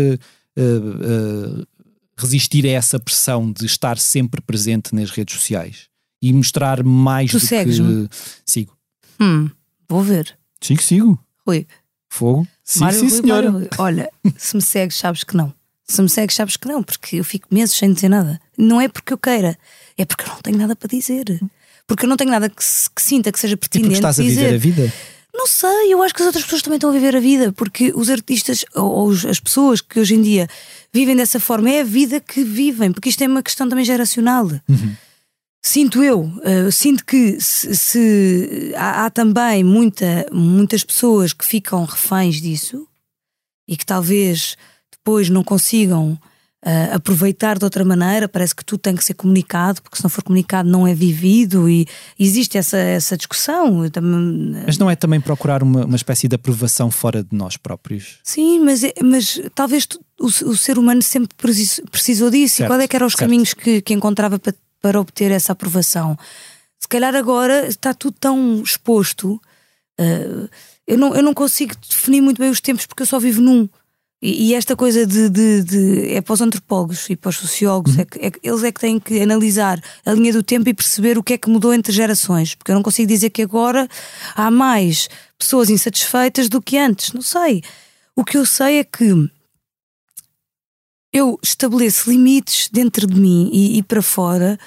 [2.18, 5.91] resistir a essa pressão de estar sempre presente nas redes sociais?
[6.22, 8.10] E mostrar mais tu do segues que.
[8.46, 8.78] Sigo.
[9.20, 9.50] Hum,
[9.90, 10.38] vou ver.
[10.62, 11.20] Sigo, sigo.
[11.46, 11.68] Rui.
[12.10, 12.48] Fogo.
[12.64, 13.52] Sim, Mário, sim, Rui, senhora.
[13.52, 15.54] Mário, olha, se me segues, sabes que não.
[15.84, 18.40] Se me segues, sabes que não, porque eu fico meses sem dizer nada.
[18.58, 19.58] Não é porque eu queira,
[19.98, 21.40] é porque eu não tenho nada para dizer.
[21.88, 23.94] Porque eu não tenho nada que, que sinta que seja pertinente.
[23.94, 24.42] E estás a dizer.
[24.44, 24.94] viver a vida?
[25.34, 27.92] Não sei, eu acho que as outras pessoas também estão a viver a vida, porque
[27.96, 30.48] os artistas ou, ou as pessoas que hoje em dia
[30.94, 34.46] vivem dessa forma é a vida que vivem, porque isto é uma questão também geracional.
[34.46, 34.96] Uhum.
[35.64, 41.86] Sinto eu, uh, sinto que se, se há, há, também muita, muitas pessoas que ficam
[41.86, 42.88] reféns disso
[43.68, 44.58] e que talvez
[44.92, 46.18] depois não consigam
[46.66, 48.28] uh, aproveitar de outra maneira.
[48.28, 51.70] Parece que tudo tem que ser comunicado, porque se não for comunicado não é vivido
[51.70, 53.88] e existe essa, essa discussão.
[53.90, 58.18] Também, mas não é também procurar uma, uma espécie de aprovação fora de nós próprios?
[58.24, 59.88] Sim, mas, é, mas talvez
[60.20, 61.36] o, o ser humano sempre
[61.92, 62.58] precisou disso.
[62.58, 63.22] Certo, e qual é que eram os certo.
[63.22, 66.18] caminhos que, que encontrava para para obter essa aprovação.
[66.80, 69.40] Se calhar agora está tudo tão exposto.
[70.00, 70.50] Uh,
[70.88, 73.70] eu, não, eu não consigo definir muito bem os tempos porque eu só vivo num.
[74.22, 77.96] E, e esta coisa de, de, de, É para os antropólogos e para os sociólogos,
[77.96, 78.02] uhum.
[78.02, 81.18] é que, é, eles é que têm que analisar a linha do tempo e perceber
[81.18, 82.56] o que é que mudou entre gerações.
[82.56, 83.88] Porque eu não consigo dizer que agora
[84.36, 87.14] há mais pessoas insatisfeitas do que antes.
[87.14, 87.64] Não sei.
[88.16, 89.30] O que eu sei é que
[91.12, 94.58] eu estabeleço limites dentro de mim e, e para fora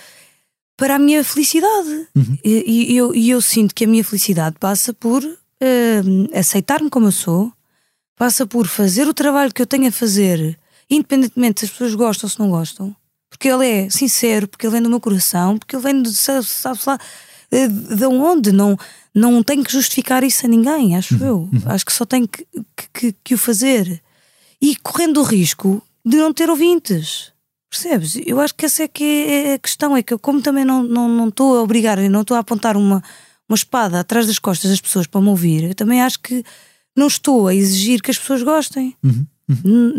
[0.77, 2.09] para a minha felicidade.
[2.15, 2.39] Uhum.
[2.45, 7.07] E, e, eu, e eu sinto que a minha felicidade passa por uh, aceitar-me como
[7.07, 7.53] eu sou,
[8.17, 10.59] passa por fazer o trabalho que eu tenho a fazer,
[10.91, 12.95] independentemente se as pessoas gostam ou se não gostam,
[13.31, 16.45] porque ele é sincero, porque ele vem do meu coração, porque ele vem de, sabe,
[16.45, 16.99] sabe lá,
[17.51, 18.53] eh, de onde?
[18.53, 18.79] Não,
[19.15, 21.27] não tenho que justificar isso a ninguém, acho uhum.
[21.27, 21.37] eu.
[21.53, 21.63] Uhum.
[21.67, 24.03] Acho que só tenho que, que, que, que o fazer.
[24.61, 27.33] E correndo o risco de não ter ouvintes.
[27.71, 28.17] Percebes?
[28.25, 30.83] Eu acho que essa é que é a questão, é que eu, como também não
[30.85, 33.03] estou não, não a obrigar, não estou a apontar uma,
[33.49, 36.45] uma espada atrás das costas das pessoas para me ouvir, eu também acho que
[36.97, 38.97] não estou a exigir que as pessoas gostem.
[39.03, 39.93] Uhum, uhum.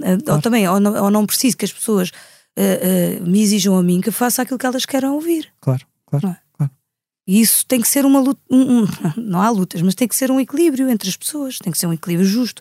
[0.00, 0.36] Claro.
[0.36, 3.82] Ou também, ou não, ou não preciso que as pessoas uh, uh, me exijam a
[3.82, 5.48] mim que faça aquilo que elas querem ouvir.
[5.60, 6.28] Claro, claro.
[6.28, 6.36] É?
[6.52, 6.72] claro.
[7.26, 8.40] E isso tem que ser uma luta.
[8.50, 11.72] Um, um, não há lutas, mas tem que ser um equilíbrio entre as pessoas, tem
[11.72, 12.60] que ser um equilíbrio justo.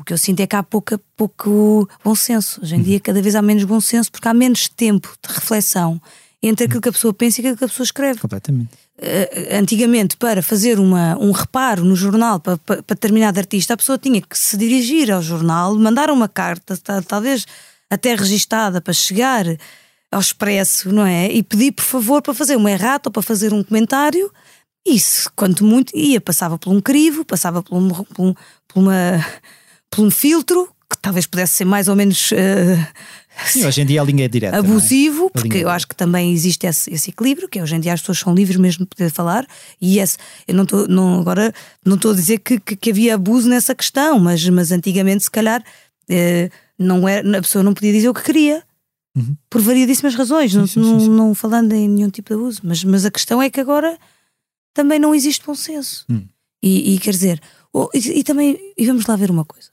[0.00, 2.58] O que eu sinto é que há pouca, pouco bom senso.
[2.62, 6.00] Hoje em dia, cada vez há menos bom senso porque há menos tempo de reflexão
[6.42, 8.18] entre aquilo que a pessoa pensa e aquilo que a pessoa escreve.
[8.18, 8.72] Completamente.
[8.98, 13.76] Uh, antigamente, para fazer uma, um reparo no jornal para, para, para determinado artista, a
[13.76, 17.44] pessoa tinha que se dirigir ao jornal, mandar uma carta, talvez
[17.90, 19.44] até registada, para chegar
[20.10, 21.30] ao expresso, não é?
[21.30, 24.32] E pedir por favor para fazer uma errata ou para fazer um comentário.
[24.86, 28.34] Isso, quanto muito, ia, passava por um crivo, passava por, um, por, um,
[28.66, 29.22] por uma
[29.90, 32.32] por um filtro que talvez pudesse ser mais ou menos.
[32.32, 32.36] Uh,
[33.46, 34.56] Sim, hoje em dia a linha é direta.
[34.56, 34.58] É?
[34.58, 35.30] Abusivo, é?
[35.30, 38.18] porque eu acho que também existe esse, esse, equilíbrio, que hoje em dia as pessoas
[38.18, 39.46] são livres mesmo de poder falar,
[39.80, 43.14] e esse, eu não estou, não, agora não estou a dizer que, que, que, havia
[43.14, 47.92] abuso nessa questão, mas, mas antigamente, se calhar, uh, não era, a pessoa não podia
[47.92, 48.62] dizer o que queria.
[49.16, 49.36] Uhum.
[49.48, 52.82] Por variedíssimas razões, sim, não, sim, sim, não, falando em nenhum tipo de abuso, mas,
[52.84, 53.98] mas a questão é que agora
[54.74, 56.04] também não existe bom senso.
[56.08, 56.26] Hum.
[56.62, 57.40] E, e, quer dizer,
[57.94, 59.70] e, e, também, e vamos lá ver uma coisa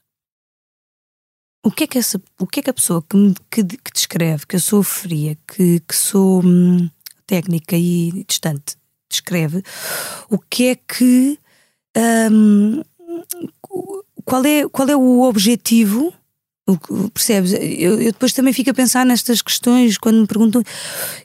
[1.64, 3.92] o que é que, essa, o que, é que a pessoa que, me, que, que
[3.92, 6.88] descreve que eu sou fria, que, que sou hum,
[7.26, 8.76] técnica e distante,
[9.08, 9.62] descreve,
[10.30, 11.38] o que é que.
[11.96, 12.82] Hum,
[14.24, 16.12] qual, é, qual é o objetivo?
[17.14, 17.52] Percebes?
[17.54, 20.62] Eu, eu, depois também fico a pensar nestas questões quando me perguntam.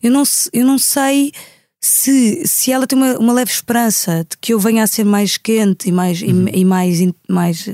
[0.02, 1.34] Eu não, eu não sei
[1.82, 5.38] se, se ela tem uma, uma leve esperança de que eu venha a ser mais
[5.38, 6.48] quente e mais, uhum.
[6.48, 7.65] e, e, mais, mais.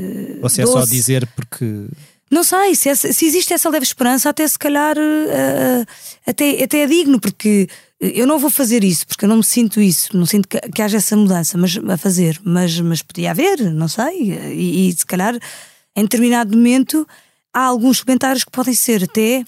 [0.41, 1.85] Ou se é só dizer porque
[2.29, 5.85] Não sei, se, se existe essa leve esperança, até se calhar eh,
[6.27, 7.67] até, até é digno, porque
[7.99, 10.81] eu não vou fazer isso, porque eu não me sinto isso, não sinto que, que
[10.81, 15.05] haja essa mudança mas, a fazer, mas, mas podia haver, não sei, e, e se
[15.05, 15.37] calhar
[15.95, 17.07] em determinado momento
[17.53, 19.43] há alguns comentários que podem ser até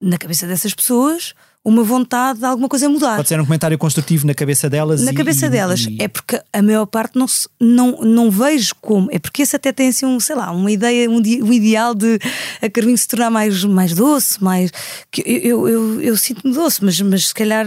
[0.00, 1.34] na cabeça dessas pessoas
[1.64, 3.16] uma vontade de alguma coisa mudar.
[3.16, 5.00] Pode ser um comentário construtivo na cabeça delas.
[5.02, 5.86] Na e- cabeça delas.
[5.88, 9.08] e- É porque a maior parte não, se- não, não vejo como.
[9.10, 12.18] É porque esse até tem assim um, sei lá, uma ideia, um, um ideal de
[12.60, 14.70] a carminho se tornar mais, mais doce, mais.
[15.10, 17.66] Que eu, eu, eu, eu sinto-me doce, mas, mas se calhar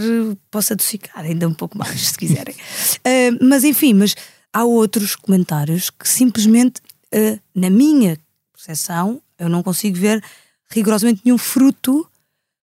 [0.50, 2.54] posso adocicar ainda um pouco mais, se quiserem.
[3.04, 4.14] Ah, mas enfim, mas
[4.52, 6.80] há outros comentários que simplesmente,
[7.12, 8.16] ah, na minha
[8.54, 10.22] percepção, eu não consigo ver
[10.70, 12.06] rigorosamente nenhum fruto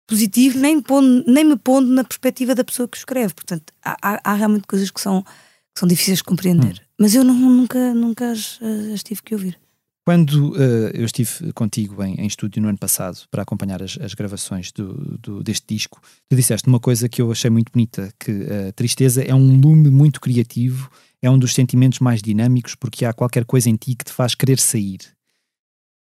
[0.07, 3.33] positivo, nem, pondo- nem me pondo na perspectiva da pessoa que escreve.
[3.33, 6.81] Portanto, há, há- há realmente coisas que são, que são difíceis de compreender.
[6.99, 8.59] Mas eu não- nunca, nunca as,
[8.93, 9.59] as tive que ouvir.
[10.05, 14.13] Quando eh, eu estive contigo em, em estúdio no ano passado para acompanhar as, as
[14.13, 18.31] gravações do, do- deste disco, tu disseste uma coisa que eu achei muito bonita: que
[18.69, 20.89] a tristeza é um lume muito criativo,
[21.21, 24.33] é um dos sentimentos mais dinâmicos, porque há qualquer coisa em ti que te faz
[24.33, 24.99] querer sair.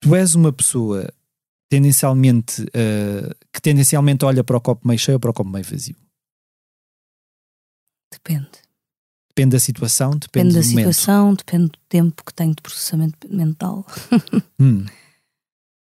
[0.01, 1.09] Tu és uma pessoa
[1.69, 5.65] tendencialmente eh, que tendencialmente olha para o copo meio cheio ou para o copo meio
[5.65, 5.97] vazio.
[8.13, 8.49] Depende.
[9.29, 10.93] Depende da situação, depende, Depende da momento.
[10.95, 13.87] situação, depende do tempo que tenho de processamento mental.
[14.61, 14.85] Hum,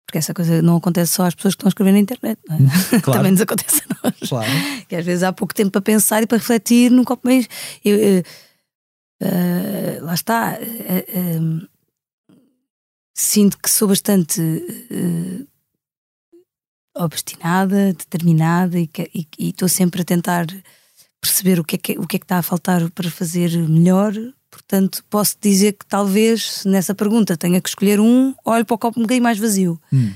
[0.07, 2.57] Porque essa coisa não acontece só às pessoas que estão a escrever na internet, não
[2.57, 2.59] é?
[3.03, 4.29] claro, Também nos acontece a nós.
[4.29, 4.51] claro.
[4.89, 7.47] Que às vezes há pouco tempo para pensar e para refletir num copo meio.
[7.85, 8.23] Eu,
[9.21, 10.55] eh, lá está.
[10.61, 11.67] eh, eh,
[13.15, 14.41] sinto que sou bastante
[16.95, 18.89] obstinada, determinada e
[19.39, 20.47] estou sempre a tentar
[21.21, 24.13] perceber o que, é que, o que é que está a faltar para fazer melhor.
[24.51, 28.99] Portanto, posso dizer que talvez nessa pergunta tenha que escolher um, olho para o copo
[28.99, 29.81] um bocadinho mais vazio.
[29.93, 30.13] Hum.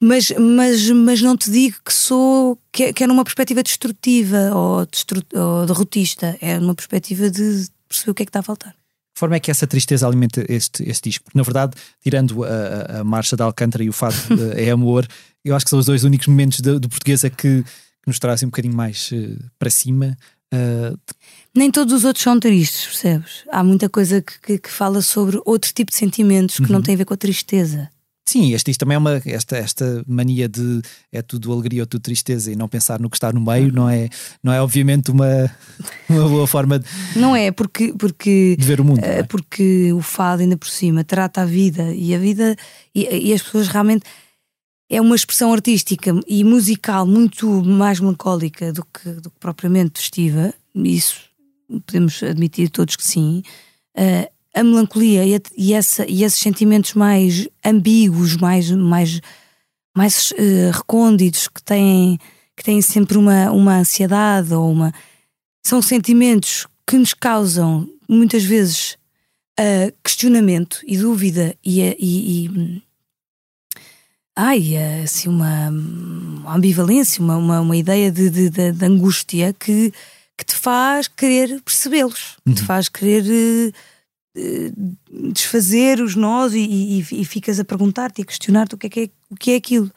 [0.00, 4.50] Mas, mas, mas não te digo que sou que é, que é numa perspectiva destrutiva
[4.52, 8.42] ou, destru, ou derrotista, é numa perspectiva de perceber o que é que está a
[8.42, 8.72] faltar.
[9.14, 11.24] Que forma é que essa tristeza alimenta este, este disco?
[11.24, 14.16] Porque, na verdade, tirando a, a- marcha da Alcântara e o fado
[14.56, 15.06] eh, é amor,
[15.44, 18.46] eu acho que são os dois únicos momentos do, do portuguesa que, que nos trazem
[18.46, 20.16] um bocadinho mais eh, para cima.
[20.52, 20.92] Eh,
[21.54, 23.44] Nem todos os outros são tristes, percebes?
[23.50, 26.94] Há muita coisa que, que, que fala sobre outro tipo de sentimentos que não tem
[26.94, 27.88] a ver com a tristeza.
[28.28, 32.02] sim, este disco também é uma, esta, esta mania de é tudo alegria ou tudo
[32.02, 34.08] tristeza e não pensar no que está no meio, não é,
[34.42, 35.50] não é obviamente uma,
[36.08, 37.50] uma boa forma de Não é?
[37.50, 39.00] Porque, porque, ver o mundo.
[39.04, 39.22] eh, é?
[39.22, 42.56] porque o fado, ainda por cima, trata a vida e a vida
[42.94, 44.04] e, e as pessoas realmente.
[44.94, 50.52] É uma expressão artística e musical muito mais melancólica do que, do que propriamente festiva,
[50.74, 51.18] isso
[51.86, 53.42] podemos admitir todos que sim.
[53.96, 59.18] Eh, a melancolia e, a- e essa, e esses sentimentos mais ambíguos, mais, mais,
[59.96, 62.18] mais eh, recônditos, que têm,
[62.54, 64.92] que têm sempre uma, uma ansiedade ou uma.
[65.64, 68.98] São sentimentos que nos causam muitas vezes
[69.58, 72.82] eh, questionamento e dúvida e, e, e
[74.36, 79.52] ai, eh, assim, uma, uma ambivalência, uma, uma, uma ideia de, de, de- de angústia
[79.52, 79.92] que,
[80.38, 83.72] que te faz querer percebê-los, que te faz querer
[84.36, 84.72] eh,
[85.32, 88.90] desfazer os nós e, e, e ficas a perguntar-te e a questionar-te o que é,
[88.90, 89.90] que é, o que é aquilo.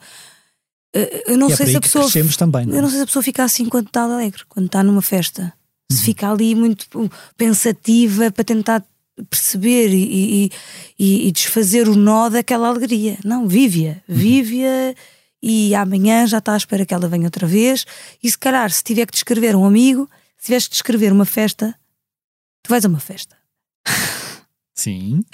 [0.94, 2.04] Eh, Eu não é sei se a pessoa.
[2.38, 2.66] também.
[2.66, 2.78] Não é?
[2.78, 5.52] Eu não sei se a pessoa fica assim quando está alegre, quando está numa festa.
[5.90, 8.84] Se fica ali muito uh, pensativa para tentar
[9.30, 10.50] perceber e, e-
[10.98, 13.18] e- e desfazer o nó daquela alegria.
[13.24, 14.94] Não, vive-a, vive-a
[15.42, 17.84] e amanhã já está à espera que ela venha outra vez.
[18.22, 21.74] E se calhar, se tiver que descrever um amigo, se tiveres que descrever uma festa,
[22.62, 23.36] tu vais a uma festa.
[24.74, 25.24] Sim,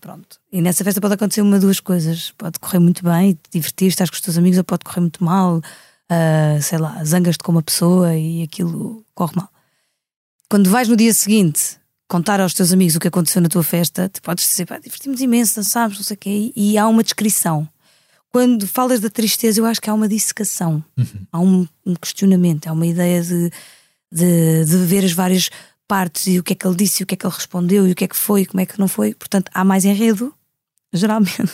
[0.00, 0.38] Pronto.
[0.52, 2.32] E nessa festa pode acontecer uma duas coisas.
[2.36, 5.22] Pode correr muito bem, te divertir, estás com os teus amigos, ou pode correr muito
[5.24, 5.60] mal,
[6.08, 9.48] ah, sei lá, zangas-te com uma pessoa e aquilo corre mal.
[10.48, 11.78] Quando vais no dia seguinte
[12.10, 15.20] contar aos teus amigos o que aconteceu na tua festa, tu podes dizer, pá, divertimos
[15.20, 17.68] imenso, dançámos, não sei o quê, e há uma descrição.
[18.32, 20.82] Quando falas da tristeza, eu acho que há uma dissecação,
[21.32, 23.50] há um, um questionamento, há uma ideia de,
[24.12, 25.50] de, de ver as várias
[25.86, 27.86] partes e o que é que ele disse, e o que é que ele respondeu,
[27.86, 29.14] e o que é que foi, e como é que não foi.
[29.14, 30.34] Portanto, há mais enredo,
[30.92, 31.52] geralmente.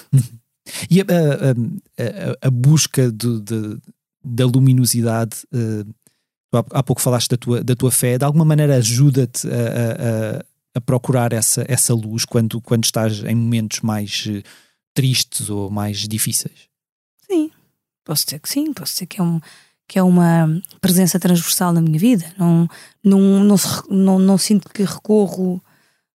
[0.91, 3.79] E a, a- a- a busca do- de-
[4.25, 5.85] da luminosidade, eh,
[6.51, 10.45] tu há, pouco falaste da tua, da tua fé, de alguma maneira ajuda-te a, a-
[10.75, 14.43] a- procurar essa, essa luz quando, quando estás em momentos mais eh,
[14.93, 16.69] tristes ou mais difíceis?
[17.29, 17.51] Sim,
[18.05, 19.41] posso dizer que sim, posso dizer que é, um,
[19.89, 22.27] que é uma presença transversal na minha vida.
[22.39, 22.69] Não,
[23.03, 25.63] não, não, se não, não sinto que recorro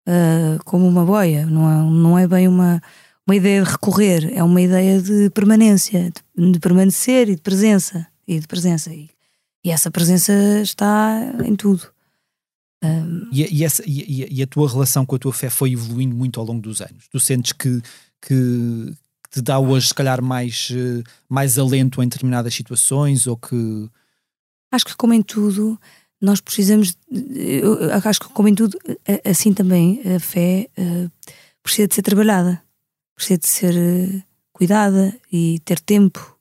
[0.07, 2.81] ah, como uma boia, não é, não é bem uma
[3.27, 8.05] uma ideia de recorrer, é uma ideia de permanência, de, de permanecer e de presença.
[8.27, 8.91] E de presença.
[8.93, 9.09] E,
[9.63, 11.87] e essa presença está em tudo.
[12.83, 16.15] Um, e, e, essa, e, e, a tua relação com a tua fé foi evoluindo
[16.15, 17.07] muito ao longo dos anos?
[17.09, 17.79] Tu sentes que,
[18.19, 18.95] que
[19.29, 23.89] te dá hoje, se calhar, mais, eh, mais alento em determinadas situações ou que.
[24.71, 25.79] Acho que, como em tudo,
[26.19, 26.97] nós precisamos.
[27.09, 28.77] Eu acho que, como em tudo,
[29.23, 31.11] assim também, a fé uh,
[31.63, 32.61] precisa de ser trabalhada,
[33.15, 36.37] precisa de ser uh, cuidada e ter tempo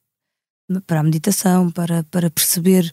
[0.86, 2.92] para a meditação, para, para perceber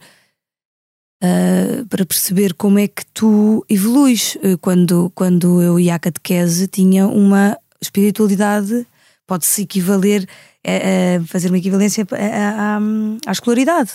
[1.23, 4.35] uh, para perceber como é que tu evoluís.
[4.35, 8.85] Uh, quando, quando eu ia à catequese, tinha uma espiritualidade,
[9.25, 10.27] pode-se equivaler
[10.65, 12.79] a, a, fazer uma equivalência à,
[13.25, 13.91] à escolaridade.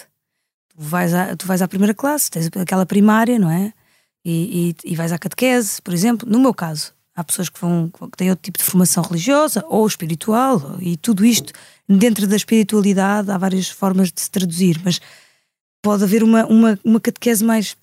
[0.69, 3.73] Tu vais, à, tu vais à primeira classe, tens aquela primária, não é?
[4.25, 6.29] E, e, e vais à catequese, por exemplo.
[6.31, 9.87] No meu caso, há pessoas que, vão, que têm outro tipo de formação religiosa ou
[9.87, 11.53] espiritual, e tudo isto,
[11.89, 15.01] dentro da espiritualidade, há várias formas de se traduzir, mas
[15.83, 17.77] pode haver uma, uma, uma catequese mais,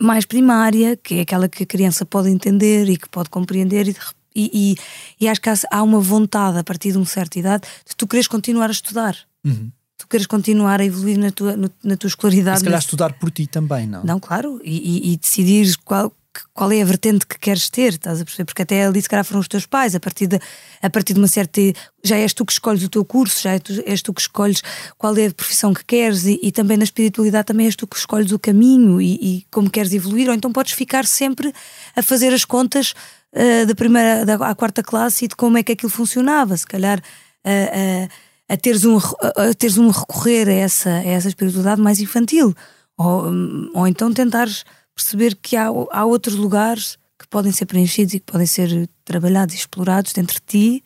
[0.00, 3.96] mais primária, que é aquela que a criança pode entender e que pode compreender, e,
[4.34, 4.76] e, e,
[5.24, 8.26] e acho que há uma vontade a partir de uma certa idade de tu queres
[8.26, 9.16] continuar a estudar.
[9.44, 9.70] Uhum.
[9.98, 12.60] Tu queres continuar a evoluir na tua, no, na tua escolaridade.
[12.60, 14.02] se calhar estudar por ti também, não?
[14.02, 14.58] Não, claro.
[14.64, 16.10] E, e, e decidir qual,
[16.52, 18.44] qual é a vertente que queres ter, estás a perceber?
[18.44, 20.38] Porque até ali se calhar foram os teus pais, a partir de,
[20.82, 21.60] a partir de uma certa.
[22.02, 24.62] Já és tu que escolhes o teu curso, já és tu, és tu que escolhes
[24.96, 27.96] qual é a profissão que queres e, e, também na espiritualidade também és tu que
[27.96, 31.52] escolhes o caminho e, e, como queres evoluir, ou então podes ficar sempre
[31.94, 32.94] a fazer as contas
[33.34, 36.66] uh, da primeira da, à quarta classe e de como é que aquilo funcionava, se
[36.66, 37.00] calhar.
[37.44, 42.00] Uh, uh, a teres um, a teres um recorrer a essa, a essa espiritualidade mais
[42.00, 42.52] infantil,
[42.98, 43.30] ou,
[43.72, 44.64] ou então tentares
[45.02, 49.54] perceber que há, há outros lugares que podem ser preenchidos e que podem ser trabalhados
[49.54, 50.84] e explorados dentro de ti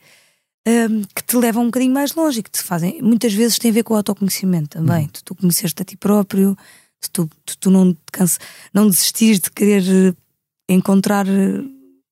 [0.66, 3.00] um, que te levam um bocadinho mais longe e que te fazem.
[3.02, 5.02] Muitas vezes tem a ver com o autoconhecimento também.
[5.02, 5.10] Uhum.
[5.12, 6.56] De tu conheceres-te a ti próprio,
[7.12, 8.38] tu, de tu não, canse,
[8.72, 10.16] não desistires de querer
[10.68, 11.26] encontrar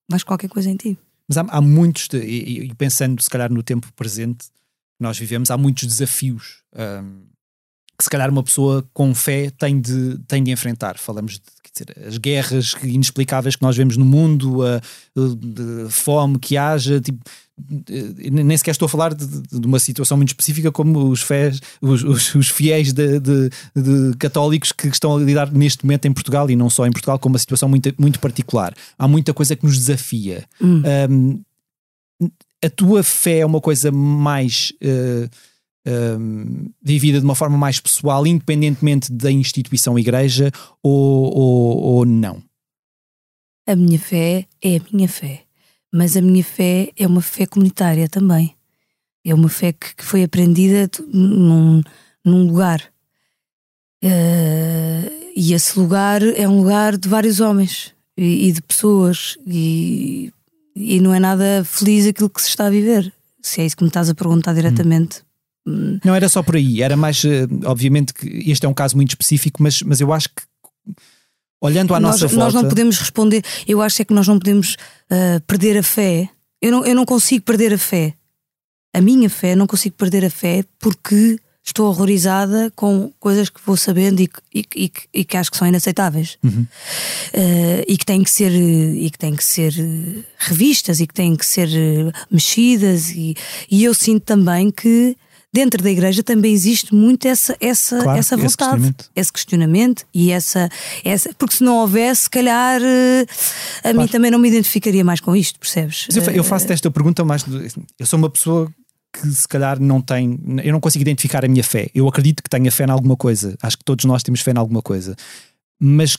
[0.09, 0.97] mais qualquer coisa em ti.
[1.27, 5.17] Mas há, há muitos, de, e, e, pensando se calhar no tempo presente que nós
[5.17, 6.63] vivemos, há muitos desafios.
[6.75, 7.32] Um,
[7.97, 10.97] que se calhar uma pessoa com fé tem de, tem de enfrentar.
[10.97, 11.41] Falamos de
[11.73, 16.99] dizer, as guerras inexplicáveis que nós vemos no mundo, a, a, a fome que haja,
[16.99, 17.19] tipo,
[18.31, 22.03] nem sequer estou a falar de, de, uma situação muito específica como os, fés, os,
[22.03, 26.49] os, os fiéis de, de, de, católicos que estão a lidar neste momento em Portugal
[26.49, 28.73] e não só em Portugal, com uma situação muito, muito particular.
[28.97, 30.45] Há muita coisa que nos desafia.
[30.59, 30.81] Hum.
[31.09, 32.29] Um,
[32.63, 34.73] a tua fé é uma coisa mais.
[34.81, 35.29] Uh,
[35.85, 42.41] um, vivida de uma forma mais pessoal, independentemente da instituição igreja, ou, ou, ou não?
[43.67, 45.43] A minha fé é a minha fé,
[45.91, 48.55] mas a minha fé é uma fé comunitária também.
[49.25, 51.81] É uma fé que, que foi aprendida num,
[52.25, 52.81] num lugar.
[54.03, 60.31] Uh, e esse lugar é um lugar de vários homens e, e de pessoas, e,
[60.75, 63.11] e não é nada feliz aquilo que se está a viver.
[63.41, 65.23] Se é isso que me estás a perguntar diretamente,
[65.65, 69.11] não era só por aí, era mais, eh, obviamente que este é um caso muito
[69.11, 70.43] específico, mas, mas eu acho que
[71.61, 72.43] olhando à nós, nossa volta.
[72.43, 74.75] Nós não podemos responder, eu acho é que nós não podemos
[75.09, 76.29] uh, perder a fé.
[76.61, 78.13] Eu não, eu não consigo perder a fé.
[78.93, 83.77] A minha fé, não consigo perder a fé porque estou horrorizada com coisas que vou
[83.77, 86.67] sabendo e, e, e, e que acho que são inaceitáveis uhum.
[87.33, 89.73] uh, e que têm que ser e que têm que ser
[90.37, 91.69] revistas e que têm que ser
[92.29, 93.35] mexidas e,
[93.71, 95.15] e eu sinto também que
[95.53, 99.11] dentro da igreja também existe muito essa, essa, claro, essa vontade, esse questionamento.
[99.15, 100.69] esse questionamento, e essa,
[101.05, 101.33] essa.
[101.37, 103.25] Porque se não houvesse, se calhar eh,
[103.77, 103.97] a claro.
[103.99, 106.07] mim também não me identificaria mais com isto, percebes?
[106.13, 107.45] Mas eu, faço esta pergunta mais.
[107.99, 108.73] Eu sou uma pessoa
[109.13, 110.39] que se calhar não tem.
[110.63, 111.87] Eu não consigo identificar a minha fé.
[111.93, 113.55] Eu acredito que tenha fé em alguma coisa.
[113.61, 115.15] Acho que todos nós temos fé em alguma coisa.
[115.79, 116.17] Mas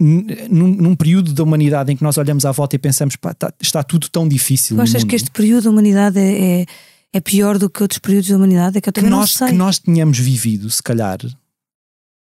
[0.00, 3.52] num, num, período da humanidade em que nós olhamos à volta e pensamos, pá, tá,
[3.60, 4.76] está tudo tão difícil.
[4.76, 6.66] Tu achas que este período da humanidade é, é
[7.12, 8.78] é pior do que outros períodos da humanidade?
[8.78, 9.48] É que eu também que nós, não sei.
[9.48, 11.18] Que nós tínhamos vivido, se calhar.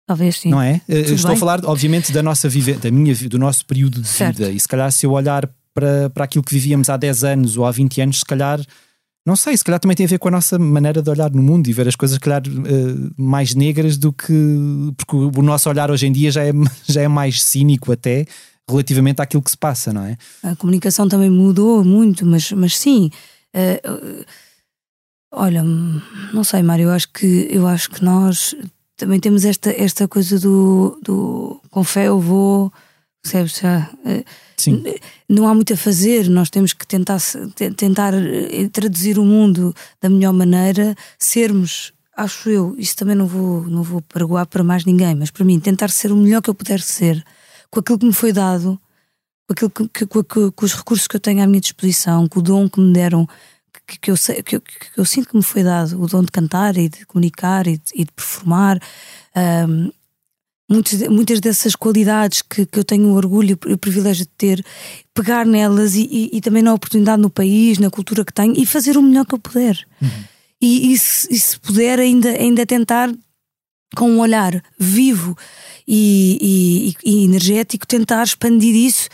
[0.07, 0.51] Talvez sim.
[0.51, 0.81] Não é?
[0.87, 1.37] Tudo Estou bem.
[1.37, 4.39] a falar, obviamente, da nossa vida, da minha, do nosso período de certo.
[4.39, 4.51] vida.
[4.51, 7.65] E se calhar, se eu olhar para, para aquilo que vivíamos há 10 anos ou
[7.65, 8.61] há 20 anos, se calhar.
[9.25, 11.43] Não sei, se calhar também tem a ver com a nossa maneira de olhar no
[11.43, 14.33] mundo e ver as coisas, se calhar, uh, mais negras do que.
[14.97, 16.53] Porque o nosso olhar hoje em dia já é,
[16.89, 18.27] já é mais cínico, até
[18.69, 20.17] relativamente àquilo que se passa, não é?
[20.43, 23.11] A comunicação também mudou muito, mas, mas sim.
[23.55, 24.25] Uh,
[25.33, 28.55] Olha, não sei, Mário, eu acho que eu acho que nós
[28.97, 32.73] também temos esta, esta coisa do, do com fé eu vou
[33.23, 33.59] Percebes?
[33.59, 34.25] Já, eh,
[34.57, 34.83] Sim.
[35.29, 37.19] não há muito a fazer, nós temos que tentar,
[37.77, 43.63] tentar eh, traduzir o mundo da melhor maneira, sermos, acho eu, isso também não vou,
[43.65, 46.55] não vou pergoar para mais ninguém, mas para mim, tentar ser o melhor que eu
[46.55, 47.23] puder ser,
[47.71, 48.81] com aquilo que me foi dado,
[49.47, 52.41] com, aquilo que- com, com- com os recursos que eu tenho à minha disposição, com
[52.41, 53.29] o dom que me deram,
[53.87, 54.15] que, que eu,
[54.45, 57.05] que, eu- que eu sinto que me foi dado, o dom de cantar e de
[57.07, 58.81] comunicar e de, e de performar.
[59.35, 59.91] ahm,
[60.71, 64.65] muitas, muitas dessas qualidades que, que eu tenho o orgulho e o privilégio de ter,
[65.13, 68.65] pegar nelas e, e- e também na oportunidade no país, na cultura que tenho e
[68.65, 69.77] fazer o melhor que eu puder.
[70.63, 73.13] E, e se, e se puder, ainda, ainda tentar,
[73.97, 75.37] com um olhar vivo
[75.89, 79.09] e energético, tentar expandir isso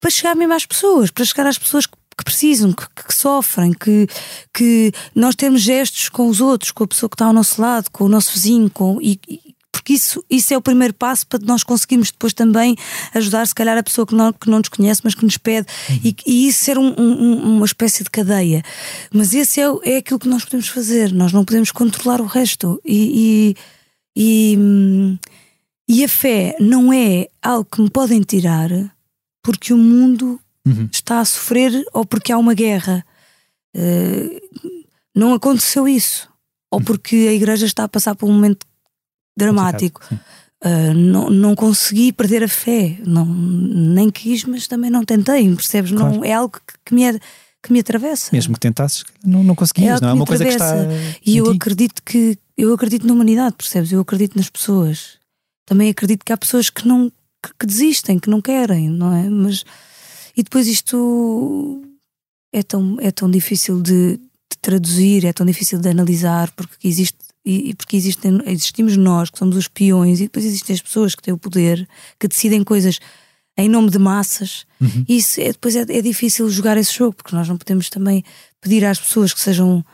[0.00, 3.72] para chegar mesmo às pessoas, para chegar às pessoas que, que precisam, que, que sofrem,
[3.72, 4.06] que,
[4.54, 7.90] que nós temos gestos com os outros, com a pessoa que está ao nosso lado,
[7.90, 9.20] com o nosso vizinho, com, e,
[9.70, 12.74] porque isso, isso é o primeiro passo para nós conseguirmos depois também
[13.14, 15.66] ajudar, se calhar, a pessoa que não, que não nos conhece, mas que nos pede,
[16.02, 18.62] e, e isso ser um- um- uma espécie de cadeia.
[19.12, 22.80] Mas esse é, é aquilo que nós podemos fazer, nós não podemos controlar o resto.
[22.84, 23.54] E,
[24.16, 25.18] e, e,
[26.00, 28.70] e a fé não é algo que me podem tirar
[29.42, 30.88] porque o mundo Uhum.
[30.92, 33.04] está a sofrer ou porque há uma guerra.
[33.74, 34.40] Eh,
[35.14, 36.28] não aconteceu isso.
[36.70, 38.66] Ou porque a igreja está a passar por um momento
[39.38, 40.00] dramático.
[40.64, 45.92] Uh, não, não consegui perder a fé, não, nem quis, mas também não tentei, percebes?
[45.92, 46.24] Não, Claro.
[46.24, 47.20] é algo que, que me, é-
[47.62, 48.30] que me atravessa.
[48.32, 50.70] Mesmo que tentasses, não, não conseguias, algo não é uma coisa que está.
[50.72, 51.18] atravessa.
[51.24, 53.92] E eu acredito que eu acredito na humanidade, percebes?
[53.92, 55.18] Eu acredito nas pessoas.
[55.66, 59.28] Também acredito que há pessoas que não que, que desistem, que não querem, não é?
[59.28, 59.62] Mas
[60.36, 61.82] e depois isto
[62.52, 67.16] é tão, é tão difícil de, de traduzir, é tão difícil de analisar, porque existe
[67.48, 71.22] e porque existem, existimos nós que somos os peões e depois existem as pessoas que
[71.22, 72.98] têm o poder, que decidem coisas
[73.56, 74.66] em nome de massas.
[74.80, 75.04] Uhum.
[75.08, 78.24] E isso é, depois é, é difícil jogar esse jogo, porque nós não podemos também
[78.60, 79.84] pedir às pessoas que sejam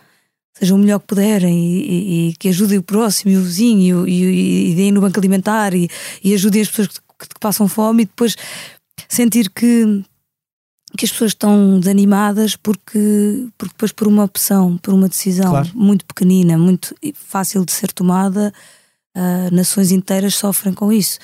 [0.59, 4.09] sejam o melhor que puderem e, e- e que ajudem o próximo e o vizinho
[4.09, 5.89] e, e, e deem no banco alimentar e,
[6.25, 8.35] e ajudem as pessoas que, que- que passam fome e depois
[9.09, 10.03] sentir que,
[10.97, 15.71] que as pessoas estão desanimadas porque, porque depois por uma opção, por uma decisão Claro.
[15.75, 18.53] muito pequenina, muito fácil de ser tomada,
[19.15, 21.19] ah, nações inteiras sofrem com isso.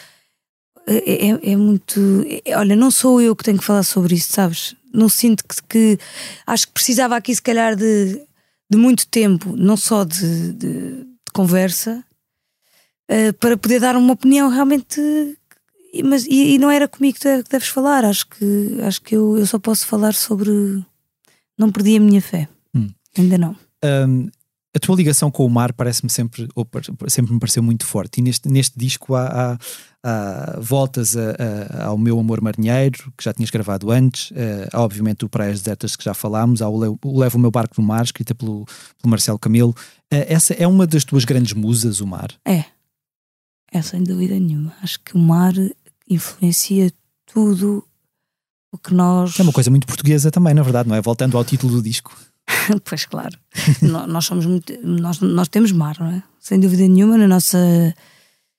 [0.87, 2.25] É, é- é muito.
[2.47, 4.75] é- olha, não sou eu que tenho que falar sobre isso, sabes?
[4.93, 5.99] Não sinto que, que-
[6.47, 8.19] Acho que precisava aqui, se calhar, de,
[8.71, 12.03] de muito tempo, não só de, de- de conversa,
[13.07, 14.99] eh, para poder dar uma opinião realmente.
[16.05, 18.05] Mas, e, e não era comigo que de- que deves falar.
[18.05, 20.51] Acho que, acho que eu, eu só posso falar sobre.
[21.57, 22.49] Não perdi a minha fé.
[22.75, 22.89] Hum.
[23.17, 23.57] Ainda não.
[23.85, 24.29] Hum,
[24.75, 26.47] a tua ligação com o mar parece-me sempre,
[27.09, 28.19] sempre me pareceu muito forte.
[28.19, 29.59] E neste, neste disco há, há-
[30.05, 31.35] há voltas a-
[31.81, 35.61] a- ao meu amor marinheiro, que já tinhas gravado antes, eh, há obviamente o Praias
[35.61, 38.35] Desertas que já falámos, há o, Le- o Levo o Meu Barco no Mar, escrita
[38.35, 38.65] pelo,
[39.01, 39.75] pelo Marcelo Camelo.
[40.11, 42.29] Eh, essa é uma das tuas grandes musas, o mar.
[42.47, 42.65] É.
[43.73, 44.75] É sem dúvida nenhuma.
[44.83, 45.53] Acho que o mar
[46.09, 46.91] influencia
[47.27, 47.85] tudo
[48.73, 49.39] o que nós.
[49.39, 51.03] É uma coisa muito portuguesa também, na verdade, não é?
[51.03, 52.17] Voltando ao título do disco.
[52.85, 53.37] pois claro.
[53.83, 54.73] Nós somos muito.
[54.83, 56.23] Nós, nós temos mar, não é?
[56.41, 57.59] Sem dúvida nenhuma, na nossa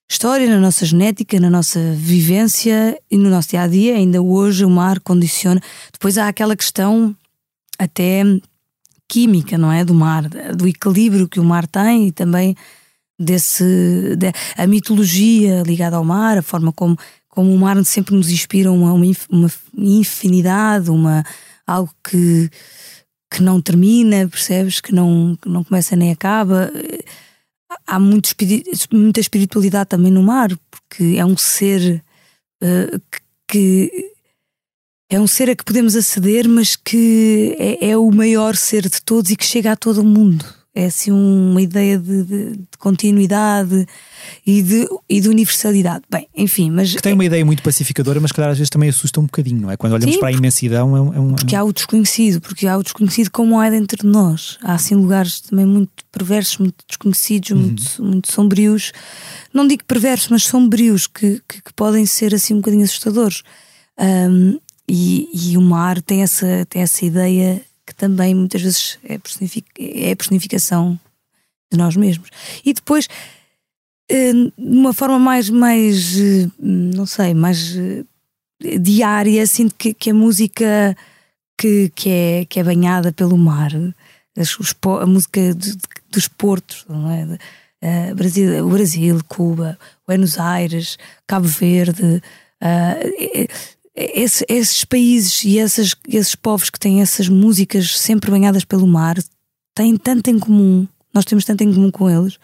[0.10, 3.96] história, na nossa genética, na nossa vivência e no nosso dia a dia.
[3.96, 5.62] Ainda hoje o mar condiciona.
[5.92, 7.16] Depois há aquela questão
[7.78, 8.24] até
[9.08, 9.84] química, não é?
[9.84, 12.56] Do mar, do equilíbrio que o mar tem e também
[13.20, 14.16] desse.
[14.18, 16.98] de- a mitologia ligada ao mar, a forma como,
[17.28, 21.24] como o mar sempre nos inspira uma, uma inf- uma infinidade, uma,
[21.68, 22.50] algo que
[23.32, 24.80] que não termina, percebes?
[24.82, 26.72] Que não, que não começa nem acaba.
[27.86, 28.32] Há muito
[28.92, 32.04] muita espiritualidade também no mar, porque é um ser
[33.12, 34.12] que, que-
[35.12, 39.02] é um ser a que podemos aceder, mas que é, é o maior ser de
[39.02, 40.46] todos e que chega a todo o mundo.
[40.76, 43.88] É assim uma ideia de, de- de continuidade
[44.46, 46.04] e de, e de universalidade.
[46.10, 49.20] Bem, enfim, mas Que tem uma ideia muito pacificadora, mas que às vezes também assusta
[49.20, 49.76] um bocadinho, não é?
[49.78, 51.14] Quando olhamos Sim, para a imensidão, é um.
[51.14, 54.58] é um- Porque há o desconhecido, porque há o desconhecido como há dentro de nós.
[54.62, 58.92] Há assim lugares também muito perversos, muito desconhecidos, muito, muito sombrios.
[59.52, 63.42] Não digo perversos, mas sombrios, que, que, que podem ser assim um bocadinho assustadores.
[63.98, 69.16] Ahm, e, e o mar tem essa, tem essa ideia que também muitas vezes é,
[69.80, 71.00] é a personificação
[71.72, 72.30] de nós mesmos.
[72.64, 73.08] E depois,
[74.08, 80.12] eh, de uma forma mais, mais eh, não sei, mais eh, diária, sinto que, que
[80.12, 80.96] a música
[81.58, 85.42] que, que, é, que é banhada pelo mar, a música
[86.12, 87.40] dos portos, não é?
[87.82, 92.22] Eh, Brasil, o Brasil, Cuba, Buenos Aires, Cabo Verde,
[92.62, 93.48] Uh,
[94.00, 99.18] esse, esses países e essas, esses povos que têm essas músicas sempre banhadas pelo mar
[99.76, 102.40] têm tanto em comum, nós temos tanto em comum com eles,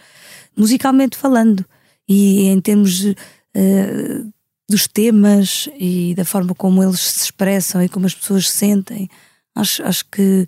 [0.56, 1.66] musicalmente falando,
[2.08, 4.34] e em termos uh,
[4.70, 9.10] dos temas e da forma como eles se expressam e como as pessoas se sentem.
[9.56, 10.47] Acho, acho que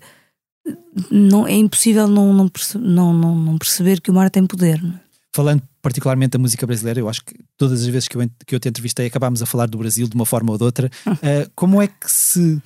[1.10, 4.78] não, é impossível não, não, não, não, não perceber que o mar tem poder.
[4.78, 5.08] É?
[5.32, 8.60] falando particularmente da música brasileira, eu acho que todas as vezes que eu, que eu
[8.60, 10.90] te entrevistei acabámos a falar do Brasil de uma forma ou de outra.
[11.06, 12.62] Uh, como é que se.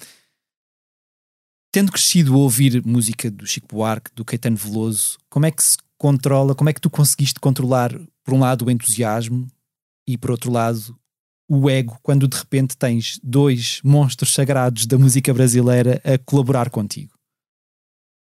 [1.70, 5.78] Tendo crescido a ouvir música do Chico Buarque, do Caetano Veloso, como é que se
[5.96, 7.92] controla, como é que tu conseguiste controlar,
[8.24, 9.46] por um lado, o entusiasmo
[10.06, 10.98] e, por outro lado,
[11.48, 17.12] o ego, quando de repente tens dois monstros sagrados da música brasileira a colaborar contigo?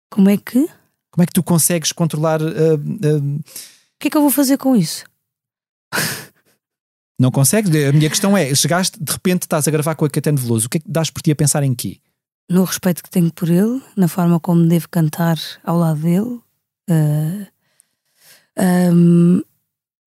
[0.09, 0.67] Como é que?
[1.11, 2.41] Como é que tu consegues controlar.
[2.41, 3.39] Uh, uh,
[3.95, 5.05] o que é que eu vou fazer com isso?
[7.19, 7.71] Não consegues?
[7.87, 10.69] A minha questão é: chegaste, de repente estás a gravar com a Caetano Veloso, o
[10.69, 11.99] que é que dás por ti a pensar em quê?
[12.49, 16.39] No respeito que tenho por ele, na forma como devo cantar ao lado dele,
[16.89, 17.47] uh,
[18.55, 19.41] eh, um,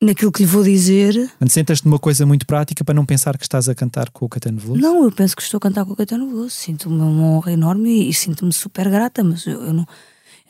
[0.00, 1.32] naquilo que lhe vou dizer.
[1.38, 4.28] Quando sentas-te numa coisa muito prática para não pensar que estás a cantar com o
[4.28, 4.80] Caetano Veloso?
[4.80, 6.50] Não, eu penso que estou a cantar com o Caetano Veloso.
[6.50, 9.86] Sinto-me uma honra enorme e, e sinto-me super grata, mas eu, eu não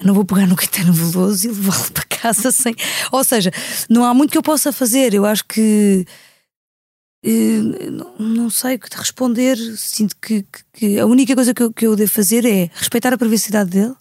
[0.01, 2.74] eu não vou pegar no Caetano Veloso e levá-lo para casa sem.
[3.11, 3.51] Ou seja,
[3.90, 5.14] não há muito que eu possa fazer.
[5.14, 6.07] Eu acho que.
[7.24, 7.61] Eh,
[8.18, 9.57] não sei o que te responder.
[9.76, 13.12] Sinto que, que, que, a única coisa que eu, que eu devo fazer é respeitar
[13.12, 13.94] a privacidade dele,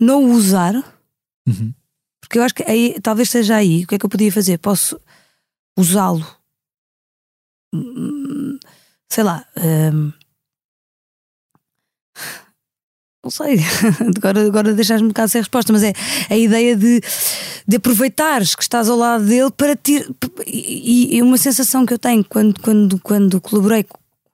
[0.00, 0.74] não o usar,
[1.46, 1.72] uhum.
[2.20, 3.84] porque eu acho que aí, talvez seja aí.
[3.84, 4.58] O que é que eu podia fazer?
[4.58, 5.00] Posso
[5.78, 6.26] usá-lo,
[7.72, 8.58] hum,
[9.08, 9.46] sei lá.
[9.56, 10.12] Um,
[13.22, 13.58] não sei,
[14.16, 15.92] agora, agora deixaste-me um bocado sem resposta, mas é
[16.28, 17.00] a ideia de,
[17.68, 20.08] de aproveitares que estás ao lado dele para ter.
[20.46, 23.84] E, e uma sensação que eu tenho quando, quando, quando colaborei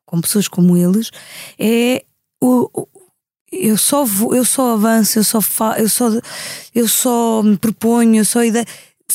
[0.04, 1.10] com pessoas como eles
[1.58, 2.04] é
[2.40, 2.86] o,
[3.50, 6.08] eu só vou, eu só avanço, eu só fa, eu só
[6.72, 8.66] eu só me proponho, eu só ideia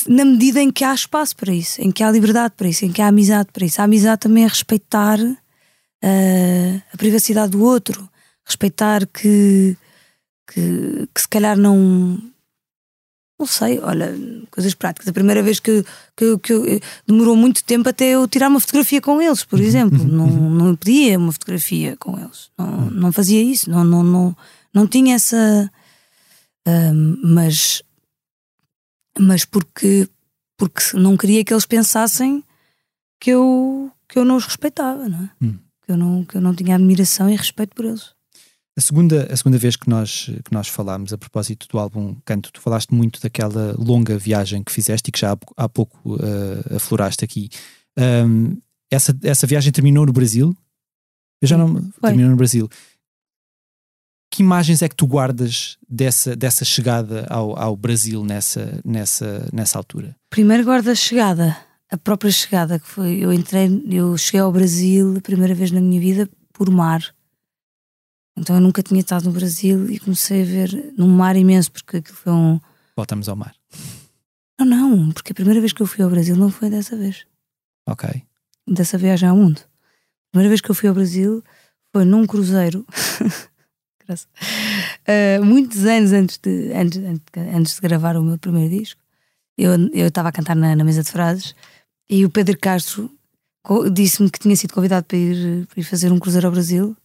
[0.08, 2.92] na medida em que há espaço para isso, em que há liberdade para isso, em
[2.92, 3.82] que há amizade para isso.
[3.82, 8.10] A amizade também é respeitar uh, a privacidade do outro
[8.46, 9.78] respeitar que,
[10.48, 12.20] que, que se calhar não.
[13.40, 14.14] Não sei, olha,
[14.52, 15.08] coisas práticas.
[15.08, 15.84] A primeira vez que,
[16.16, 19.98] que, que demorou muito tempo até eu tirar uma fotografia com eles, por exemplo.
[20.06, 22.52] não, não pedia uma fotografia com eles.
[22.56, 23.70] Não, não fazia isso.
[23.70, 24.38] Não, não, não,
[24.74, 25.72] não tinha essa.
[26.68, 27.82] Um, mas.
[29.20, 30.08] Mas porque,
[30.56, 32.44] porque não queria que eles pensassem
[33.20, 35.30] que eu, que eu não os respeitava, não é?
[35.46, 35.60] Hum.
[35.86, 38.14] Que, eu não, que eu não tinha admiração e respeito por eles.
[38.78, 42.52] A segunda, a segunda vez que nós, que nós falámos a propósito do álbum Canto,
[42.54, 46.76] tu falaste muito daquela longa viagem que fizeste e que já há, há pouco uh,
[46.76, 47.50] afloraste aqui.
[47.98, 48.58] Um,
[48.90, 50.56] essa, essa viagem terminou no Brasil?
[51.42, 51.82] Eu já não.
[52.00, 52.10] Foi.
[52.10, 52.70] Terminou no Brasil.
[54.34, 59.78] Que imagens é que tu guardas dessa, dessa chegada ao, ao Brasil nessa, nessa, nessa
[59.78, 60.16] altura?
[60.30, 61.58] Primeiro guardo a chegada,
[61.90, 63.18] a própria chegada, que foi.
[63.18, 67.14] Eu entrei, eu cheguei ao Brasil a primeira vez na minha vida por mar
[68.38, 71.98] então eu nunca tinha estado no Brasil e comecei a ver num mar imenso, porque
[71.98, 72.60] aquilo foi um.
[72.96, 73.56] Voltamos ao mar.
[74.60, 77.26] Não, não, porque a primeira vez que eu fui ao Brasil não foi dessa vez.
[77.88, 78.24] Ok.
[78.68, 79.60] Dessa viagem ao mundo.
[79.60, 81.44] A primeira vez que eu fui ao Brasil
[81.92, 82.86] foi num cruzeiro.
[84.10, 87.00] uh, muitos anos antes de, antes,
[87.36, 89.02] antes de gravar o meu primeiro disco,
[89.58, 91.56] eu estava a cantar na, na, mesa de frases
[92.10, 93.12] e o Pedro Castro
[93.94, 96.98] disse-me que tinha sido convidado para ir, para ir fazer um cruzeiro ao Brasil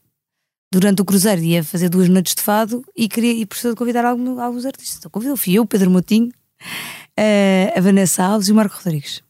[0.77, 4.05] durante o cruzeiro ia fazer duas noites de fado e queria e precisou de convidar
[4.05, 4.99] algum, alguns artistas.
[4.99, 9.23] Então convidou, fui eu, o Pedro Motinho, uh, a Vanessa Alves e o Marco Rodrigues.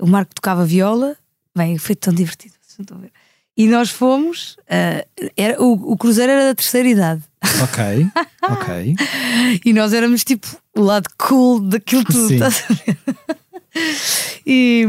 [0.00, 1.16] O Marco tocava viola,
[1.56, 2.54] bem, foi tão divertido.
[3.56, 7.22] E nós fomos, uh, era, o, o cruzeiro era da terceira idade.
[7.64, 8.06] Ok,
[8.48, 8.94] ok.
[9.64, 10.46] e nós éramos tipo
[10.76, 12.34] o lado cool daquilo tudo, Sim.
[12.34, 12.96] estás a ver?
[14.46, 14.86] e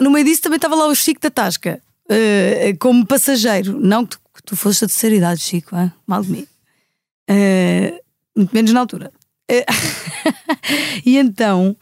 [0.00, 1.80] no meio disso também estava lá o Chico da Tasca,
[2.10, 5.92] uh, como passageiro, não que tu foste a terceira idade, Chico, hein?
[6.06, 6.46] mal de mim.
[7.28, 8.00] Uh,
[8.34, 9.12] muito menos na altura.
[9.50, 9.64] Uh,
[11.04, 11.76] e então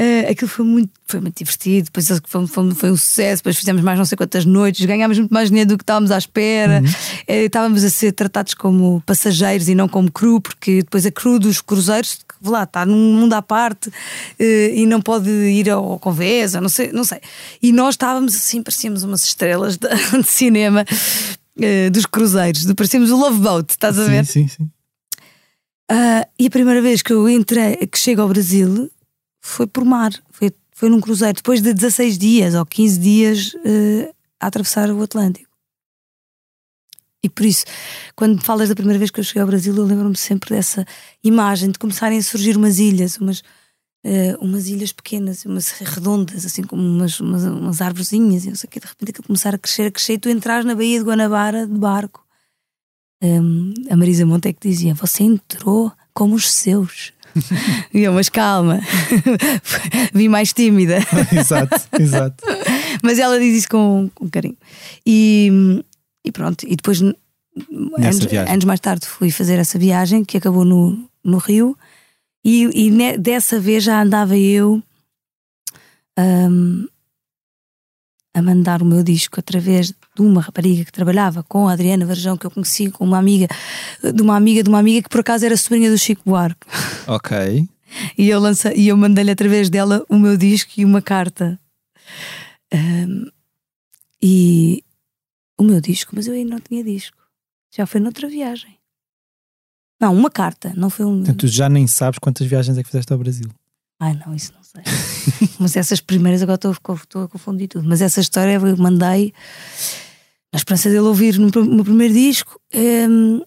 [0.00, 3.82] Uh, aquilo foi muito, foi muito divertido, depois foi, foi, foi, um sucesso, depois fizemos
[3.82, 6.86] mais não sei quantas noites, ganhámos muito mais dinheiro do que estávamos à espera, uhum.
[6.86, 11.38] uh, estávamos a ser tratados como passageiros e não como crew, porque depois a crew
[11.38, 13.92] dos cruzeiros, lá está num mundo à parte
[14.38, 17.20] e não pode ir ao Convesa, não sei, não sei.
[17.62, 19.86] E nós estávamos assim, parecíamos umas estrelas de,
[20.18, 20.86] de cinema
[21.60, 24.24] uh, dos cruzeiros, parecemos o Love Boat, estás a ver?
[24.26, 24.70] Sim, sim, sim.
[25.90, 28.90] Uh, e a primeira vez que eu entrei, que chego ao Brasil,
[29.40, 30.12] foi por mar.
[30.30, 35.02] Foi, Foi num cruzeiro, depois de 16 dias ou 15 dias uh, a atravessar o
[35.02, 35.50] Atlântico.
[37.22, 37.64] E por isso,
[38.16, 40.86] quando falas da primeira vez que eu cheguei ao Brasil, eu lembro-me sempre dessa
[41.22, 43.42] imagem de começarem a surgir umas ilhas, umas,
[44.04, 48.68] uh, umas ilhas pequenas, umas redondas, assim como umas, umas, umas árvorezinhas, e não sei
[48.68, 50.98] o que, de repente aquilo começar a crescer, a crescer, e tu entras na Baía
[50.98, 52.24] de Guanabara de barco.
[53.22, 57.12] Um, a Marisa Monte é que dizia: Você entrou como os seus.
[57.94, 58.80] e eu, mas calma,
[60.12, 60.98] vim mais tímida.
[61.32, 62.44] exato, exato.
[63.02, 64.56] Mas ela diz isso com, com carinho.
[65.06, 65.82] E,
[66.24, 71.08] e pronto, e depois, anos, anos, mais tarde, fui fazer essa viagem que acabou no,
[71.22, 71.76] no Rio.
[72.44, 74.82] E, e dessa vez já andava eu
[76.18, 76.86] um,
[78.34, 82.36] a mandar o meu disco através de uma rapariga que trabalhava com a Adriana Varjão,
[82.36, 83.48] que eu conheci com uma amiga
[84.02, 86.66] de uma amiga de uma amiga que por acaso era sobrinha do Chico Buarque.
[87.06, 87.68] Ok.
[88.16, 91.58] e eu, lança, e eu mandei-lhe através dela o meu disco e uma carta.
[92.72, 93.26] Um,
[94.22, 94.84] e
[95.58, 97.16] o meu disco, mas eu ainda não tinha disco.
[97.74, 98.79] Já foi noutra viagem.
[100.00, 101.20] Não, uma carta, não foi um.
[101.20, 103.48] Então, tu já nem sabes quantas viagens é que fizeste ao Brasil.
[104.00, 104.82] Ai, não, isso não sei.
[105.60, 107.86] Mas essas primeiras, agora estou, estou a confundir tudo.
[107.86, 109.34] Mas essa história eu mandei
[110.50, 112.58] na esperança dele ouvir no meu primeiro disco.
[112.74, 113.42] Um,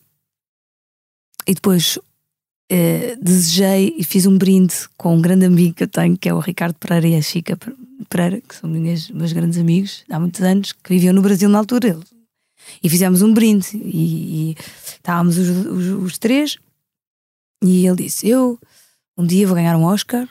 [1.48, 6.16] e depois uh, desejei e fiz um brinde com um grande amigo que eu tenho,
[6.16, 7.58] que é o Ricardo Pereira e a Chica
[8.08, 11.58] Pereira, que são minhas, meus grandes amigos há muitos anos, que viviam no Brasil na
[11.58, 12.00] altura.
[12.84, 16.58] E fizemos um brinde e, e estávamos os, os, os três.
[17.64, 18.60] E ele disse: Eu
[19.18, 20.28] um dia vou ganhar um Oscar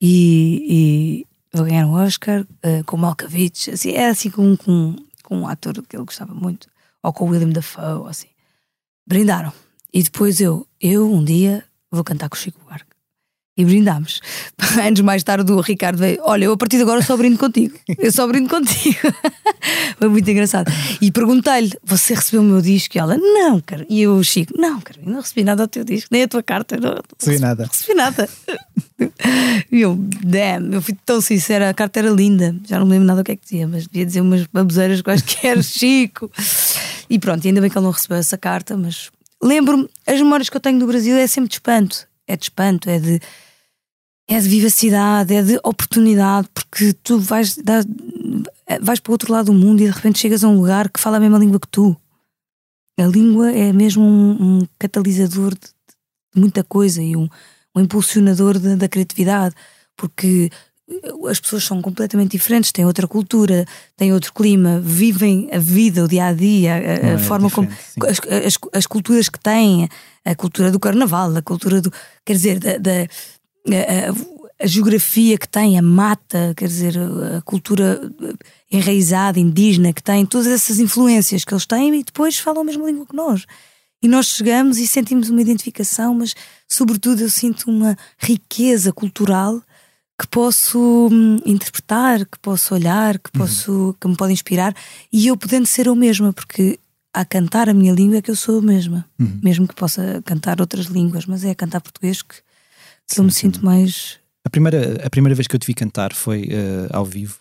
[0.00, 5.38] e, e vou ganhar um Oscar uh, com Malkovich, assim, era assim com, com, com
[5.38, 6.68] um ator que ele gostava muito,
[7.02, 8.28] ou com o William Dafoe, assim.
[9.06, 9.52] Brindaram.
[9.92, 12.93] E depois eu, eu um dia vou cantar com o Chico Buarque
[13.56, 14.20] e brindámos.
[14.82, 17.74] Anos mais tarde o Ricardo veio: Olha, eu a partir de agora só brindo contigo.
[17.98, 18.98] Eu só brindo contigo.
[19.98, 20.70] Foi muito engraçado.
[21.00, 22.96] E perguntei-lhe: Você recebeu o meu disco?
[22.96, 23.86] E ela: Não, cara.
[23.88, 26.76] E eu, Chico: Não, cara, não recebi nada ao teu disco, nem a tua carta.
[26.76, 27.66] Não, recebi nada.
[27.66, 28.28] Recebi nada.
[29.70, 31.70] e eu, damn, eu fui tão sincera.
[31.70, 32.56] A carta era linda.
[32.66, 35.00] Já não me lembro nada do que é que dizia, mas devia dizer umas baboseiras
[35.00, 36.30] quaisquer, Chico.
[37.08, 40.56] E pronto, ainda bem que ele não recebeu essa carta, mas lembro-me, as memórias que
[40.56, 42.08] eu tenho do Brasil é sempre de espanto.
[42.26, 43.20] É de espanto, é de
[44.28, 47.84] é de vivacidade, é de oportunidade, porque tu vais, dar,
[48.80, 51.00] vais para o outro lado do mundo e de repente chegas a um lugar que
[51.00, 51.96] fala a mesma língua que tu.
[52.98, 55.66] A língua é mesmo um, um catalisador de,
[56.34, 57.28] de, muita coisa e um,
[57.74, 59.54] um impulsionador de, da criatividade,
[59.96, 60.50] porque
[61.28, 63.64] as pessoas são completamente diferentes, têm outra cultura,
[63.96, 67.68] têm outro clima, vivem a vida, o dia a dia, a, é forma como
[68.06, 69.88] as, as, as, culturas que têm,
[70.24, 71.92] a cultura do carnaval, a cultura do.
[72.24, 73.08] quer dizer, da, da
[73.68, 76.94] a, a, geografia que tem, a mata, quer dizer,
[77.36, 78.00] a cultura
[78.70, 82.86] enraizada, indígena que tem, todas essas influências que eles têm e depois falam a mesma
[82.86, 83.46] língua que nós.
[84.02, 86.34] E nós chegamos e sentimos uma identificação, mas
[86.68, 89.62] sobretudo eu sinto uma riqueza cultural
[90.20, 93.40] que posso hum, interpretar, que posso olhar, que uhum.
[93.40, 93.94] posso uhum.
[93.94, 94.74] que me pode inspirar
[95.12, 96.78] e eu podendo ser eu mesma, porque
[97.12, 99.40] a cantar a minha língua é que eu sou a mesma, uhum.
[99.42, 102.36] mesmo que possa cantar outras línguas, mas é a cantar português que
[103.08, 104.18] que eu me sinto mais.
[104.44, 107.38] A primeira, a primeira vez que eu te vi cantar foi uh, ao vivo,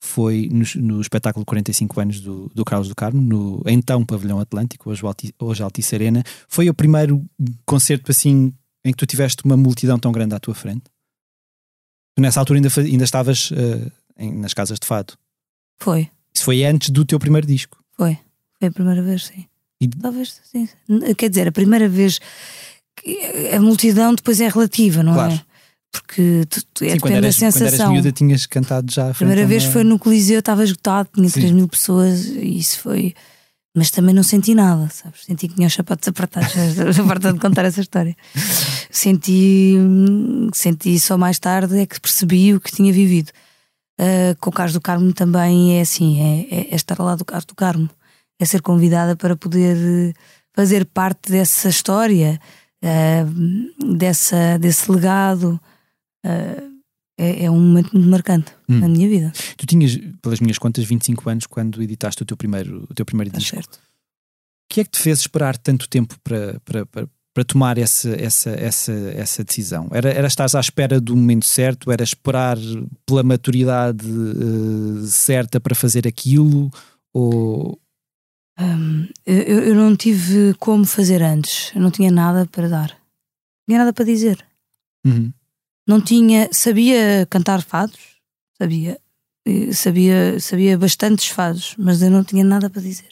[0.00, 4.90] foi no, no, espetáculo 45 anos do, do Carlos do Carmo, no então Pavilhão Atlântico,
[4.90, 6.24] hoje, Alti, hoje Altice Arena.
[6.48, 7.24] Foi o primeiro
[7.66, 8.52] concerto assim
[8.84, 10.84] em que tu tiveste uma multidão tão grande à tua frente?
[12.18, 15.14] Nessa altura ainda, ainda estavas uh, em, nas casas de fado?
[15.78, 16.10] Foi.
[16.34, 17.82] Isso foi antes do teu primeiro disco?
[17.96, 18.18] Foi.
[18.58, 19.46] Foi a primeira vez, sim.
[19.80, 19.88] E...
[19.88, 20.68] Talvez, sim.
[21.16, 22.20] Quer dizer, a primeira vez
[23.54, 25.14] a multidão depois é relativa, não é?
[25.14, 25.32] claro.
[25.32, 25.50] é?
[25.92, 27.68] Porque tu, tu, é, Sim, depende eras, da sensação.
[27.68, 29.10] Quando eras miúda tinhas cantado já.
[29.10, 29.72] A primeira vez uma...
[29.72, 31.40] foi no Coliseu, estava esgotado, tinha Sim.
[31.40, 33.14] 3 mil pessoas e isso foi.
[33.74, 35.24] Mas também não senti nada, sabes?
[35.24, 36.50] Senti que tinha os sapatos apertados,
[36.98, 38.16] a parte de contar essa história.
[38.90, 39.76] Senti,
[40.52, 43.30] senti só mais tarde é que percebi o que tinha vivido.
[44.00, 47.24] Uh, com o Carlos do Carmo também é assim: é, é, é estar lá do
[47.24, 47.90] Carlos do Carmo,
[48.40, 50.14] é ser convidada para poder
[50.54, 52.40] fazer parte dessa história
[52.84, 55.60] uh, dessa, desse legado.
[56.24, 56.70] Uh,
[57.20, 58.78] é, é, um momento muito marcante hum.
[58.80, 59.30] na minha vida.
[59.58, 63.30] Tu tinhas, pelas minhas contas, 25 anos quando editaste o teu primeiro, o teu primeiro
[63.30, 63.56] disco.
[63.56, 63.74] Certo.
[63.74, 63.78] O
[64.70, 68.50] que é que te fez esperar tanto tempo para, para, para, para tomar essa, essa,
[68.50, 69.88] essa, essa decisão?
[69.92, 71.92] Era, era estar à espera do momento certo?
[71.92, 72.56] Era esperar
[73.04, 76.70] pela maturidade uh, certa para fazer aquilo?
[77.12, 77.78] Ou,
[79.26, 81.72] eu, eu, não tive como fazer antes.
[81.74, 82.88] Eu não tinha nada para dar.
[82.88, 84.44] Não tinha nada para dizer.
[85.06, 85.32] Uhum.
[85.86, 86.48] Não tinha.
[86.52, 87.98] Sabia cantar fados,
[88.58, 88.98] sabia.
[89.72, 93.08] Sabia, sabia bastantes fados, mas eu não tinha nada para dizer.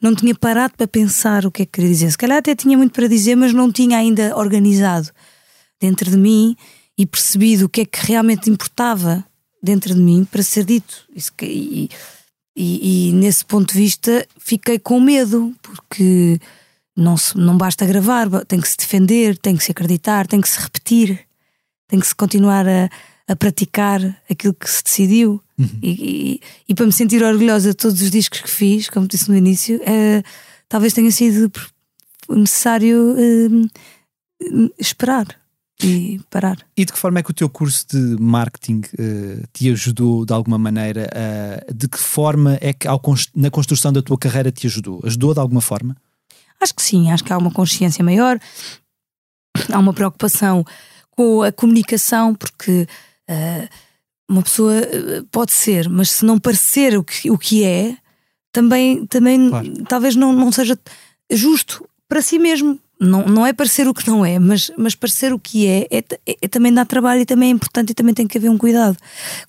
[0.00, 2.10] Não tinha parado para pensar o que é que queria dizer.
[2.10, 5.10] Se calhar até tinha muito para dizer, mas não tinha ainda organizado
[5.80, 6.54] dentro de mim
[6.96, 9.24] e percebido o que é que realmente importava
[9.62, 11.06] dentro de mim para ser dito.
[11.42, 11.88] E,
[12.54, 16.38] e, e, nesse ponto de vista fiquei com medo, porque
[16.96, 20.48] não, se, não basta gravar, tem que se defender, tem que se acreditar, tem que
[20.48, 21.20] se repetir,
[21.88, 22.90] tem que se continuar a,
[23.26, 24.00] a praticar
[24.30, 25.42] aquilo que se decidiu.
[25.58, 25.68] Uhum.
[25.82, 29.36] E, e, para me sentir orgulhosa de todos os discos que fiz, como disse no
[29.36, 30.22] início, uh,
[30.68, 31.50] talvez tenha sido
[32.28, 35.41] necessário uh, esperar
[35.86, 36.58] e parar.
[36.76, 40.32] E de que forma é que o teu curso de marketing uh, te ajudou de
[40.32, 41.08] alguma maneira?
[41.12, 43.00] Uh, de que forma é que ao,
[43.34, 45.00] na construção da tua carreira te ajudou?
[45.04, 45.96] Ajudou de alguma forma?
[46.60, 48.38] Acho que sim, acho que há uma consciência maior,
[49.72, 50.64] há uma preocupação
[51.10, 52.86] com a comunicação, porque
[53.28, 53.68] uh,
[54.28, 54.74] uma pessoa
[55.30, 57.96] pode ser, mas se não parecer o que, o que é,
[58.52, 59.84] também, também claro.
[59.88, 60.78] talvez não, não seja
[61.30, 65.32] justo para si mesmo não, não é parecer o que não é, mas, mas parecer
[65.32, 68.12] o que é, é, é, é, também dá trabalho e também é importante e também
[68.12, 68.98] tem que haver um cuidado.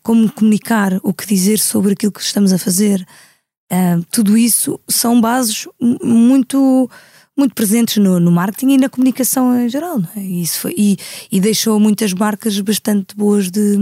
[0.01, 3.05] Como comunicar, o que dizer sobre aquilo que estamos a fazer.
[3.69, 5.67] Uh, tudo isso são bases
[6.01, 6.89] muito
[7.35, 10.01] muito presentes no, no marketing e na comunicação em geral.
[10.15, 10.21] É?
[10.21, 10.97] Isso foi, e,
[11.29, 13.75] e, deixou muitas marcas bastante boas de,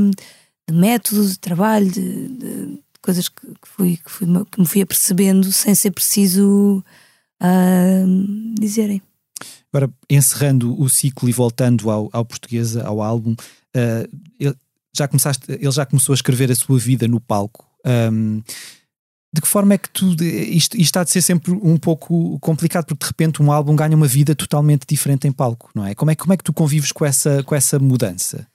[0.68, 5.52] de método, de trabalho, de, de coisas que, fui, que, fui, que me fui apercebendo
[5.52, 6.84] sem ser preciso
[7.42, 9.02] uh, dizerem.
[9.74, 14.56] Agora, encerrando o ciclo e voltando ao, ao portuguesa, ao álbum, uh, ele,
[14.96, 17.66] já começaste, ele já começou a escrever a sua vida no palco.
[17.86, 18.42] Um,
[19.34, 20.12] de que forma é que tu.
[20.22, 23.96] Isto, isto está de ser sempre um pouco complicado, porque de repente um álbum ganha
[23.96, 25.96] uma vida totalmente diferente em palco, não é?
[25.96, 28.46] Como é, como é que tu convives com essa, com essa mudança?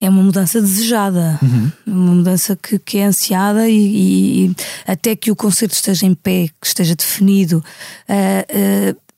[0.00, 1.72] É uma mudança desejada, uhum.
[1.86, 6.48] uma mudança que, que é ansiada e, e, até que o concerto esteja em pé,
[6.60, 7.64] que esteja definido.
[8.08, 9.08] Uh, uh,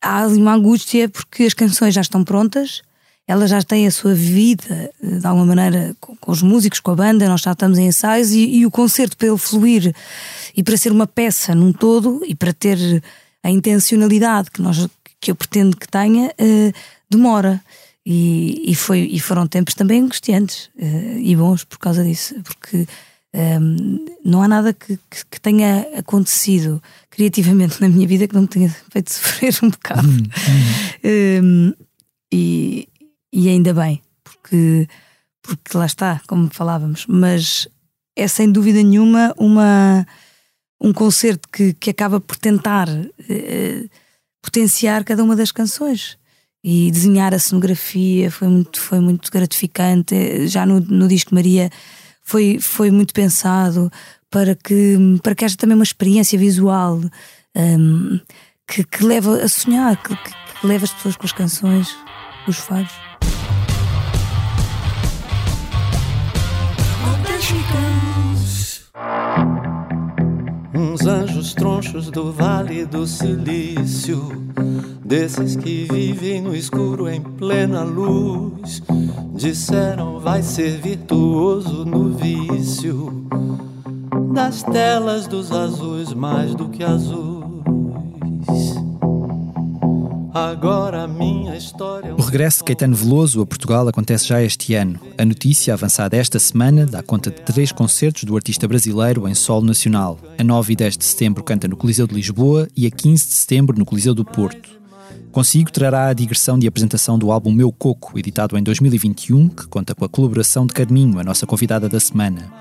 [0.00, 2.82] há ali uma angústia porque as canções já estão prontas,
[3.26, 6.90] elas já têm a sua vida, eh, de alguma maneira, com, com os músicos, com
[6.90, 9.94] a banda, nós já estamos em ensaios e, e, o concerto para ele fluir
[10.54, 13.02] e para ser uma peça num todo e para ter
[13.42, 14.86] a intencionalidade que, nós,
[15.20, 16.72] que eu pretendo que tenha, uh,
[17.10, 17.60] demora.
[18.06, 22.86] E, e, foi, e foram tempos também angustiantes uh, e bons por causa disso, porque
[23.34, 28.42] um, não há nada que, que, que, tenha acontecido criativamente na minha vida que não
[28.42, 30.06] me tenha feito sofrer um bocado.
[30.06, 30.22] Hum,
[31.02, 31.42] hum.
[31.42, 31.74] Um,
[32.32, 32.88] e,
[33.32, 34.86] e ainda bem, porque,
[35.42, 37.66] porque lá está, como falávamos, mas
[38.14, 40.06] é sem dúvida nenhuma uma,
[40.80, 43.90] um concerto que, que acaba por tentar uh,
[44.42, 46.18] potenciar cada uma das canções
[46.64, 50.48] e desenhar a cenografia foi muito, foi muito gratificante.
[50.48, 51.68] Já no, no disco Maria
[52.22, 53.92] foi, foi muito pensado
[54.30, 57.02] para que, para que haja também uma experiência visual
[57.54, 58.18] um,
[58.66, 61.94] que, que leva a sonhar, que, que leva as pessoas com as canções,
[62.48, 62.92] os fados.
[70.94, 74.30] Uns anjos tronchos do Vale do Silício,
[75.04, 78.80] desses que vivem no escuro em plena luz,
[79.34, 83.26] disseram vai ser virtuoso no vício
[84.32, 87.43] das telas dos azuis mais do que azuis.
[90.34, 92.08] Agora minha história.
[92.08, 94.98] É o regresso de Caetano Veloso a Portugal acontece já este ano.
[95.16, 99.64] A notícia avançada esta semana dá conta de três concertos do artista brasileiro em solo
[99.64, 100.18] nacional.
[100.36, 103.32] A 9 e 10 de setembro canta no Coliseu de Lisboa e a 15 de
[103.32, 104.70] setembro no Coliseu do Porto.
[105.30, 109.94] Consigo trará a digressão de apresentação do álbum Meu Coco, editado em 2021, que conta
[109.94, 112.52] com a colaboração de Carminho, a nossa convidada da semana.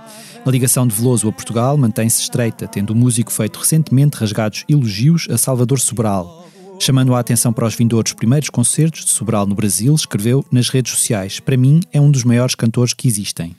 [0.45, 5.27] A ligação de Veloso a Portugal mantém-se estreita, tendo o músico feito recentemente rasgados elogios
[5.31, 6.52] a Salvador Sobral.
[6.83, 10.91] Chamando a atenção para os vindouros primeiros concertos de Sobral no Brasil, escreveu nas redes
[10.91, 13.55] sociais: Para mim, é um dos maiores cantores que existem.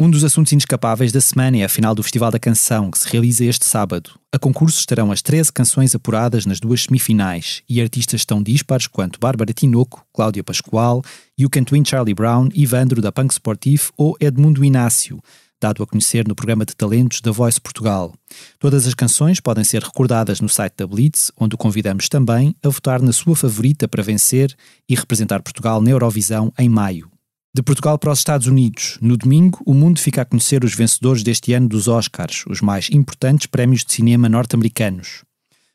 [0.00, 3.06] Um dos assuntos inescapáveis da semana é a final do Festival da Canção, que se
[3.10, 4.12] realiza este sábado.
[4.32, 9.20] A concurso estarão as 13 canções apuradas nas duas semifinais e artistas tão dispares quanto
[9.20, 11.02] Bárbara Tinoco, Cláudia Pascoal,
[11.38, 15.22] You Can Twin Charlie Brown, Ivandro da Punk Sportif ou Edmundo Inácio,
[15.60, 18.14] dado a conhecer no programa de talentos da Voice Portugal.
[18.58, 22.68] Todas as canções podem ser recordadas no site da Blitz, onde o convidamos também a
[22.68, 24.56] votar na sua favorita para vencer
[24.88, 27.10] e representar Portugal na Eurovisão em maio.
[27.52, 31.24] De Portugal para os Estados Unidos, no domingo, o mundo fica a conhecer os vencedores
[31.24, 35.24] deste ano dos Oscars, os mais importantes prémios de cinema norte-americanos.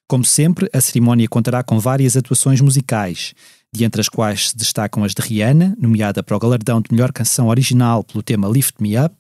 [0.08, 3.34] Como sempre, a cerimónia contará com várias atuações musicais,
[3.74, 7.12] de entre as quais se destacam as de Rihanna, nomeada para o galardão de melhor
[7.12, 9.14] canção original pelo tema Lift Me Up,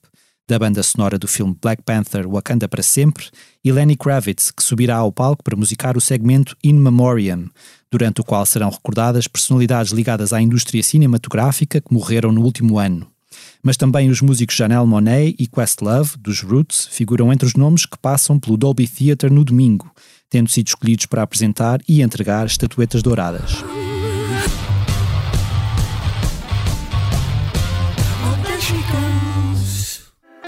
[0.47, 3.25] da banda sonora do filme Black Panther Wakanda para Sempre,
[3.63, 7.49] e Lenny Kravitz, que subirá ao palco para musicar o segmento In Memoriam,
[7.91, 13.07] durante o qual serão recordadas personalidades ligadas à indústria cinematográfica que morreram no último ano.
[13.63, 17.97] Mas também os músicos Janelle Monet e Questlove, dos Roots, figuram entre os nomes que
[17.97, 19.91] passam pelo Dolby Theatre no domingo,
[20.29, 23.63] tendo sido escolhidos para apresentar e entregar estatuetas douradas.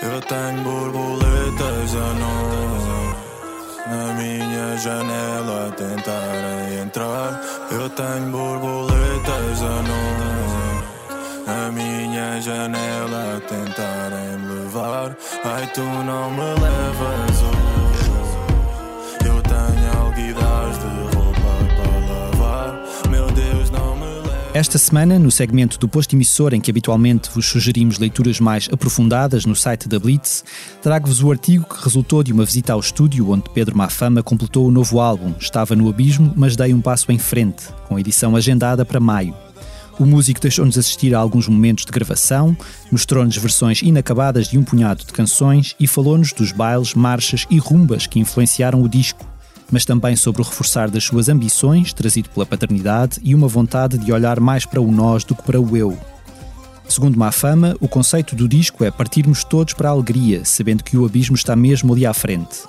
[0.01, 3.17] Eu tenho borboletas à noite
[3.87, 7.41] na minha janela a tentarem entrar.
[7.71, 10.87] Eu tenho borboletas à noite
[11.47, 15.17] na minha janela a tentarem me levar.
[15.43, 17.66] Ai, tu não me levas hoje.
[24.57, 29.45] Esta semana, no segmento do posto emissor em que habitualmente vos sugerimos leituras mais aprofundadas
[29.45, 30.43] no site da Blitz,
[30.81, 34.71] trago-vos o artigo que resultou de uma visita ao estúdio onde Pedro Mafama completou o
[34.71, 38.99] novo álbum Estava no Abismo, mas dei um passo em frente, com edição agendada para
[38.99, 39.35] maio.
[39.99, 42.57] O músico deixou-nos assistir a alguns momentos de gravação,
[42.91, 48.07] mostrou-nos versões inacabadas de um punhado de canções e falou-nos dos bailes, marchas e rumbas
[48.07, 49.23] que influenciaram o disco,
[49.71, 54.11] mas também sobre o reforçar das suas ambições, trazido pela paternidade, e uma vontade de
[54.11, 55.97] olhar mais para o nós do que para o eu.
[56.87, 61.05] Segundo Mafama, o conceito do disco é partirmos todos para a alegria, sabendo que o
[61.05, 62.63] abismo está mesmo ali à frente.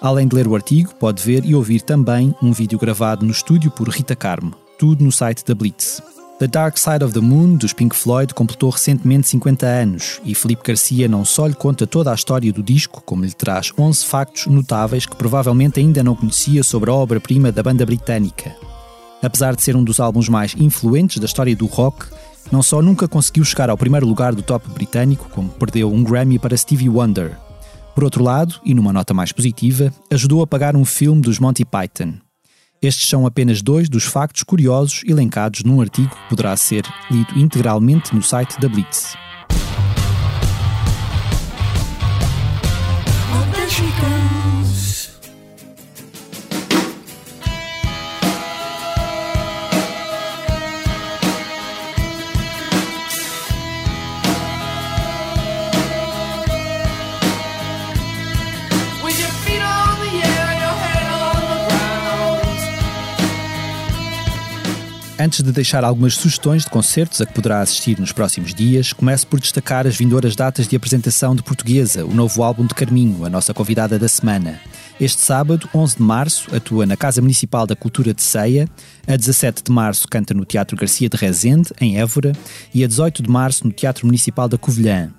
[0.00, 3.70] Além de ler o artigo, pode ver e ouvir também um vídeo gravado no estúdio
[3.70, 6.02] por Rita Carmo, tudo no site da Blitz.
[6.36, 10.64] The Dark Side of the Moon, dos Pink Floyd, completou recentemente 50 anos e Felipe
[10.66, 14.46] Garcia não só lhe conta toda a história do disco, como lhe traz 11 factos
[14.46, 18.54] notáveis que provavelmente ainda não conhecia sobre a obra-prima da banda britânica.
[19.22, 22.06] Apesar de ser um dos álbuns mais influentes da história do rock,
[22.50, 26.40] não só nunca conseguiu chegar ao primeiro lugar do top britânico, como perdeu um Grammy
[26.40, 27.38] para Stevie Wonder.
[27.94, 31.64] Por outro lado, e numa nota mais positiva, ajudou a pagar um filme dos Monty
[31.64, 32.23] Python.
[32.84, 38.14] Estes são apenas dois dos factos curiosos elencados num artigo que poderá ser lido integralmente
[38.14, 39.16] no site da Blitz.
[65.24, 69.26] Antes de deixar algumas sugestões de concertos a que poderá assistir nos próximos dias, começo
[69.26, 73.30] por destacar as vindouras datas de apresentação de Portuguesa, o novo álbum de Carminho, a
[73.30, 74.60] nossa convidada da semana.
[75.00, 78.68] Este sábado, 11 de março, atua na Casa Municipal da Cultura de Ceia,
[79.06, 82.34] a 17 de março canta no Teatro Garcia de Rezende, em Évora,
[82.74, 85.10] e a 18 de março no Teatro Municipal da Covilhã.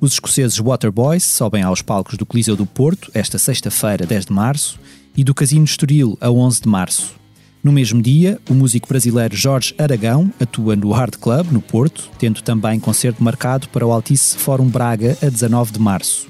[0.00, 4.80] Os escoceses Waterboys sobem aos palcos do Coliseu do Porto, esta sexta-feira, 10 de março,
[5.14, 7.21] e do Casino Estoril, a 11 de março.
[7.62, 12.42] No mesmo dia, o músico brasileiro Jorge Aragão atua no Hard Club, no Porto, tendo
[12.42, 16.26] também concerto marcado para o Altice Fórum Braga, a 19 de março.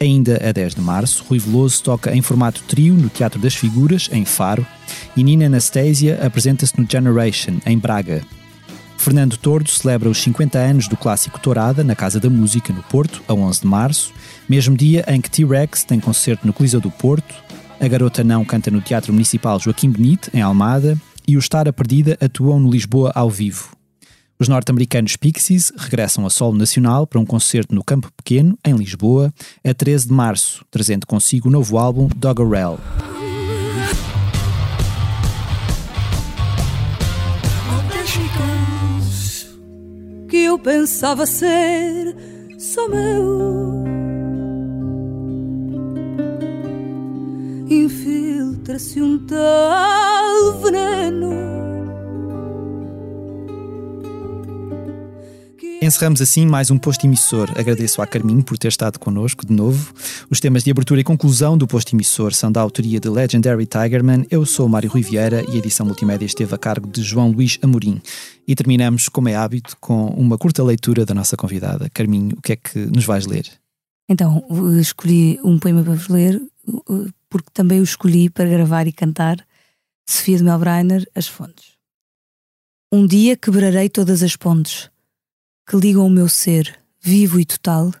[0.00, 4.08] Ainda a 10 de março, Rui Veloso toca em formato trio no Teatro das Figuras,
[4.10, 4.66] em Faro,
[5.16, 8.24] e Nina Anastasia apresenta-se no Generation, em Braga.
[8.96, 13.22] Fernando Tordo celebra os 50 anos do clássico Tourada na Casa da Música, no Porto,
[13.28, 14.12] a 11 de março,
[14.48, 17.34] mesmo dia em que T-Rex tem concerto no Coliseu do Porto,
[17.80, 21.72] a Garota Não canta no Teatro Municipal Joaquim Benite, em Almada, e o Estar a
[21.72, 23.74] Perdida atuam no Lisboa ao vivo.
[24.38, 29.32] Os norte-americanos Pixies regressam a solo nacional para um concerto no Campo Pequeno, em Lisboa,
[29.66, 32.78] a 13 de março, trazendo consigo o novo álbum Doggerel.
[40.28, 42.14] que eu pensava ser
[42.56, 43.79] só meu.
[48.70, 51.30] Infiltra-se um tal veneno.
[55.82, 57.50] Encerramos assim mais um posto emissor.
[57.58, 59.92] Agradeço à Carminho por ter estado connosco de novo.
[60.30, 64.24] Os temas de abertura e conclusão do posto emissor são da autoria de Legendary Tigerman.
[64.30, 67.58] Eu sou Mário Rui Vieira e a edição multimédia esteve a cargo de João Luís
[67.62, 68.00] Amorim.
[68.46, 71.90] E terminamos, como é hábito, com uma curta leitura da nossa convidada.
[71.90, 73.46] Carminho, o que é que nos vais ler?
[74.08, 74.44] Então,
[74.80, 76.40] escolhi um poema para vos ler,
[77.28, 79.46] porque também o escolhi para gravar e cantar.
[80.08, 81.72] Sofia de Melbreiner, As Fontes.
[82.92, 84.90] Um dia quebrarei todas as pontes
[85.68, 87.92] que ligam o meu ser, vivo e total,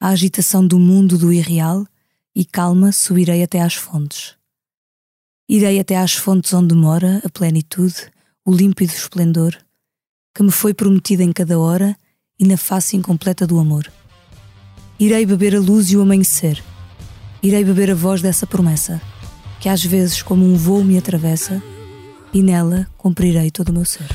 [0.00, 1.84] à agitação do mundo do irreal,
[2.32, 4.36] e calma subirei até às fontes.
[5.48, 8.10] Irei até às fontes onde mora a plenitude,
[8.44, 9.56] o límpido esplendor
[10.34, 11.96] que me foi prometido em cada hora
[12.38, 13.90] e na face incompleta do amor.
[14.98, 16.62] Irei beber a luz e o amanhecer.
[17.44, 19.02] Irei beber a voz dessa promessa,
[19.60, 21.62] que às vezes como um voo me atravessa,
[22.32, 24.08] e nela cumprirei todo o meu ser.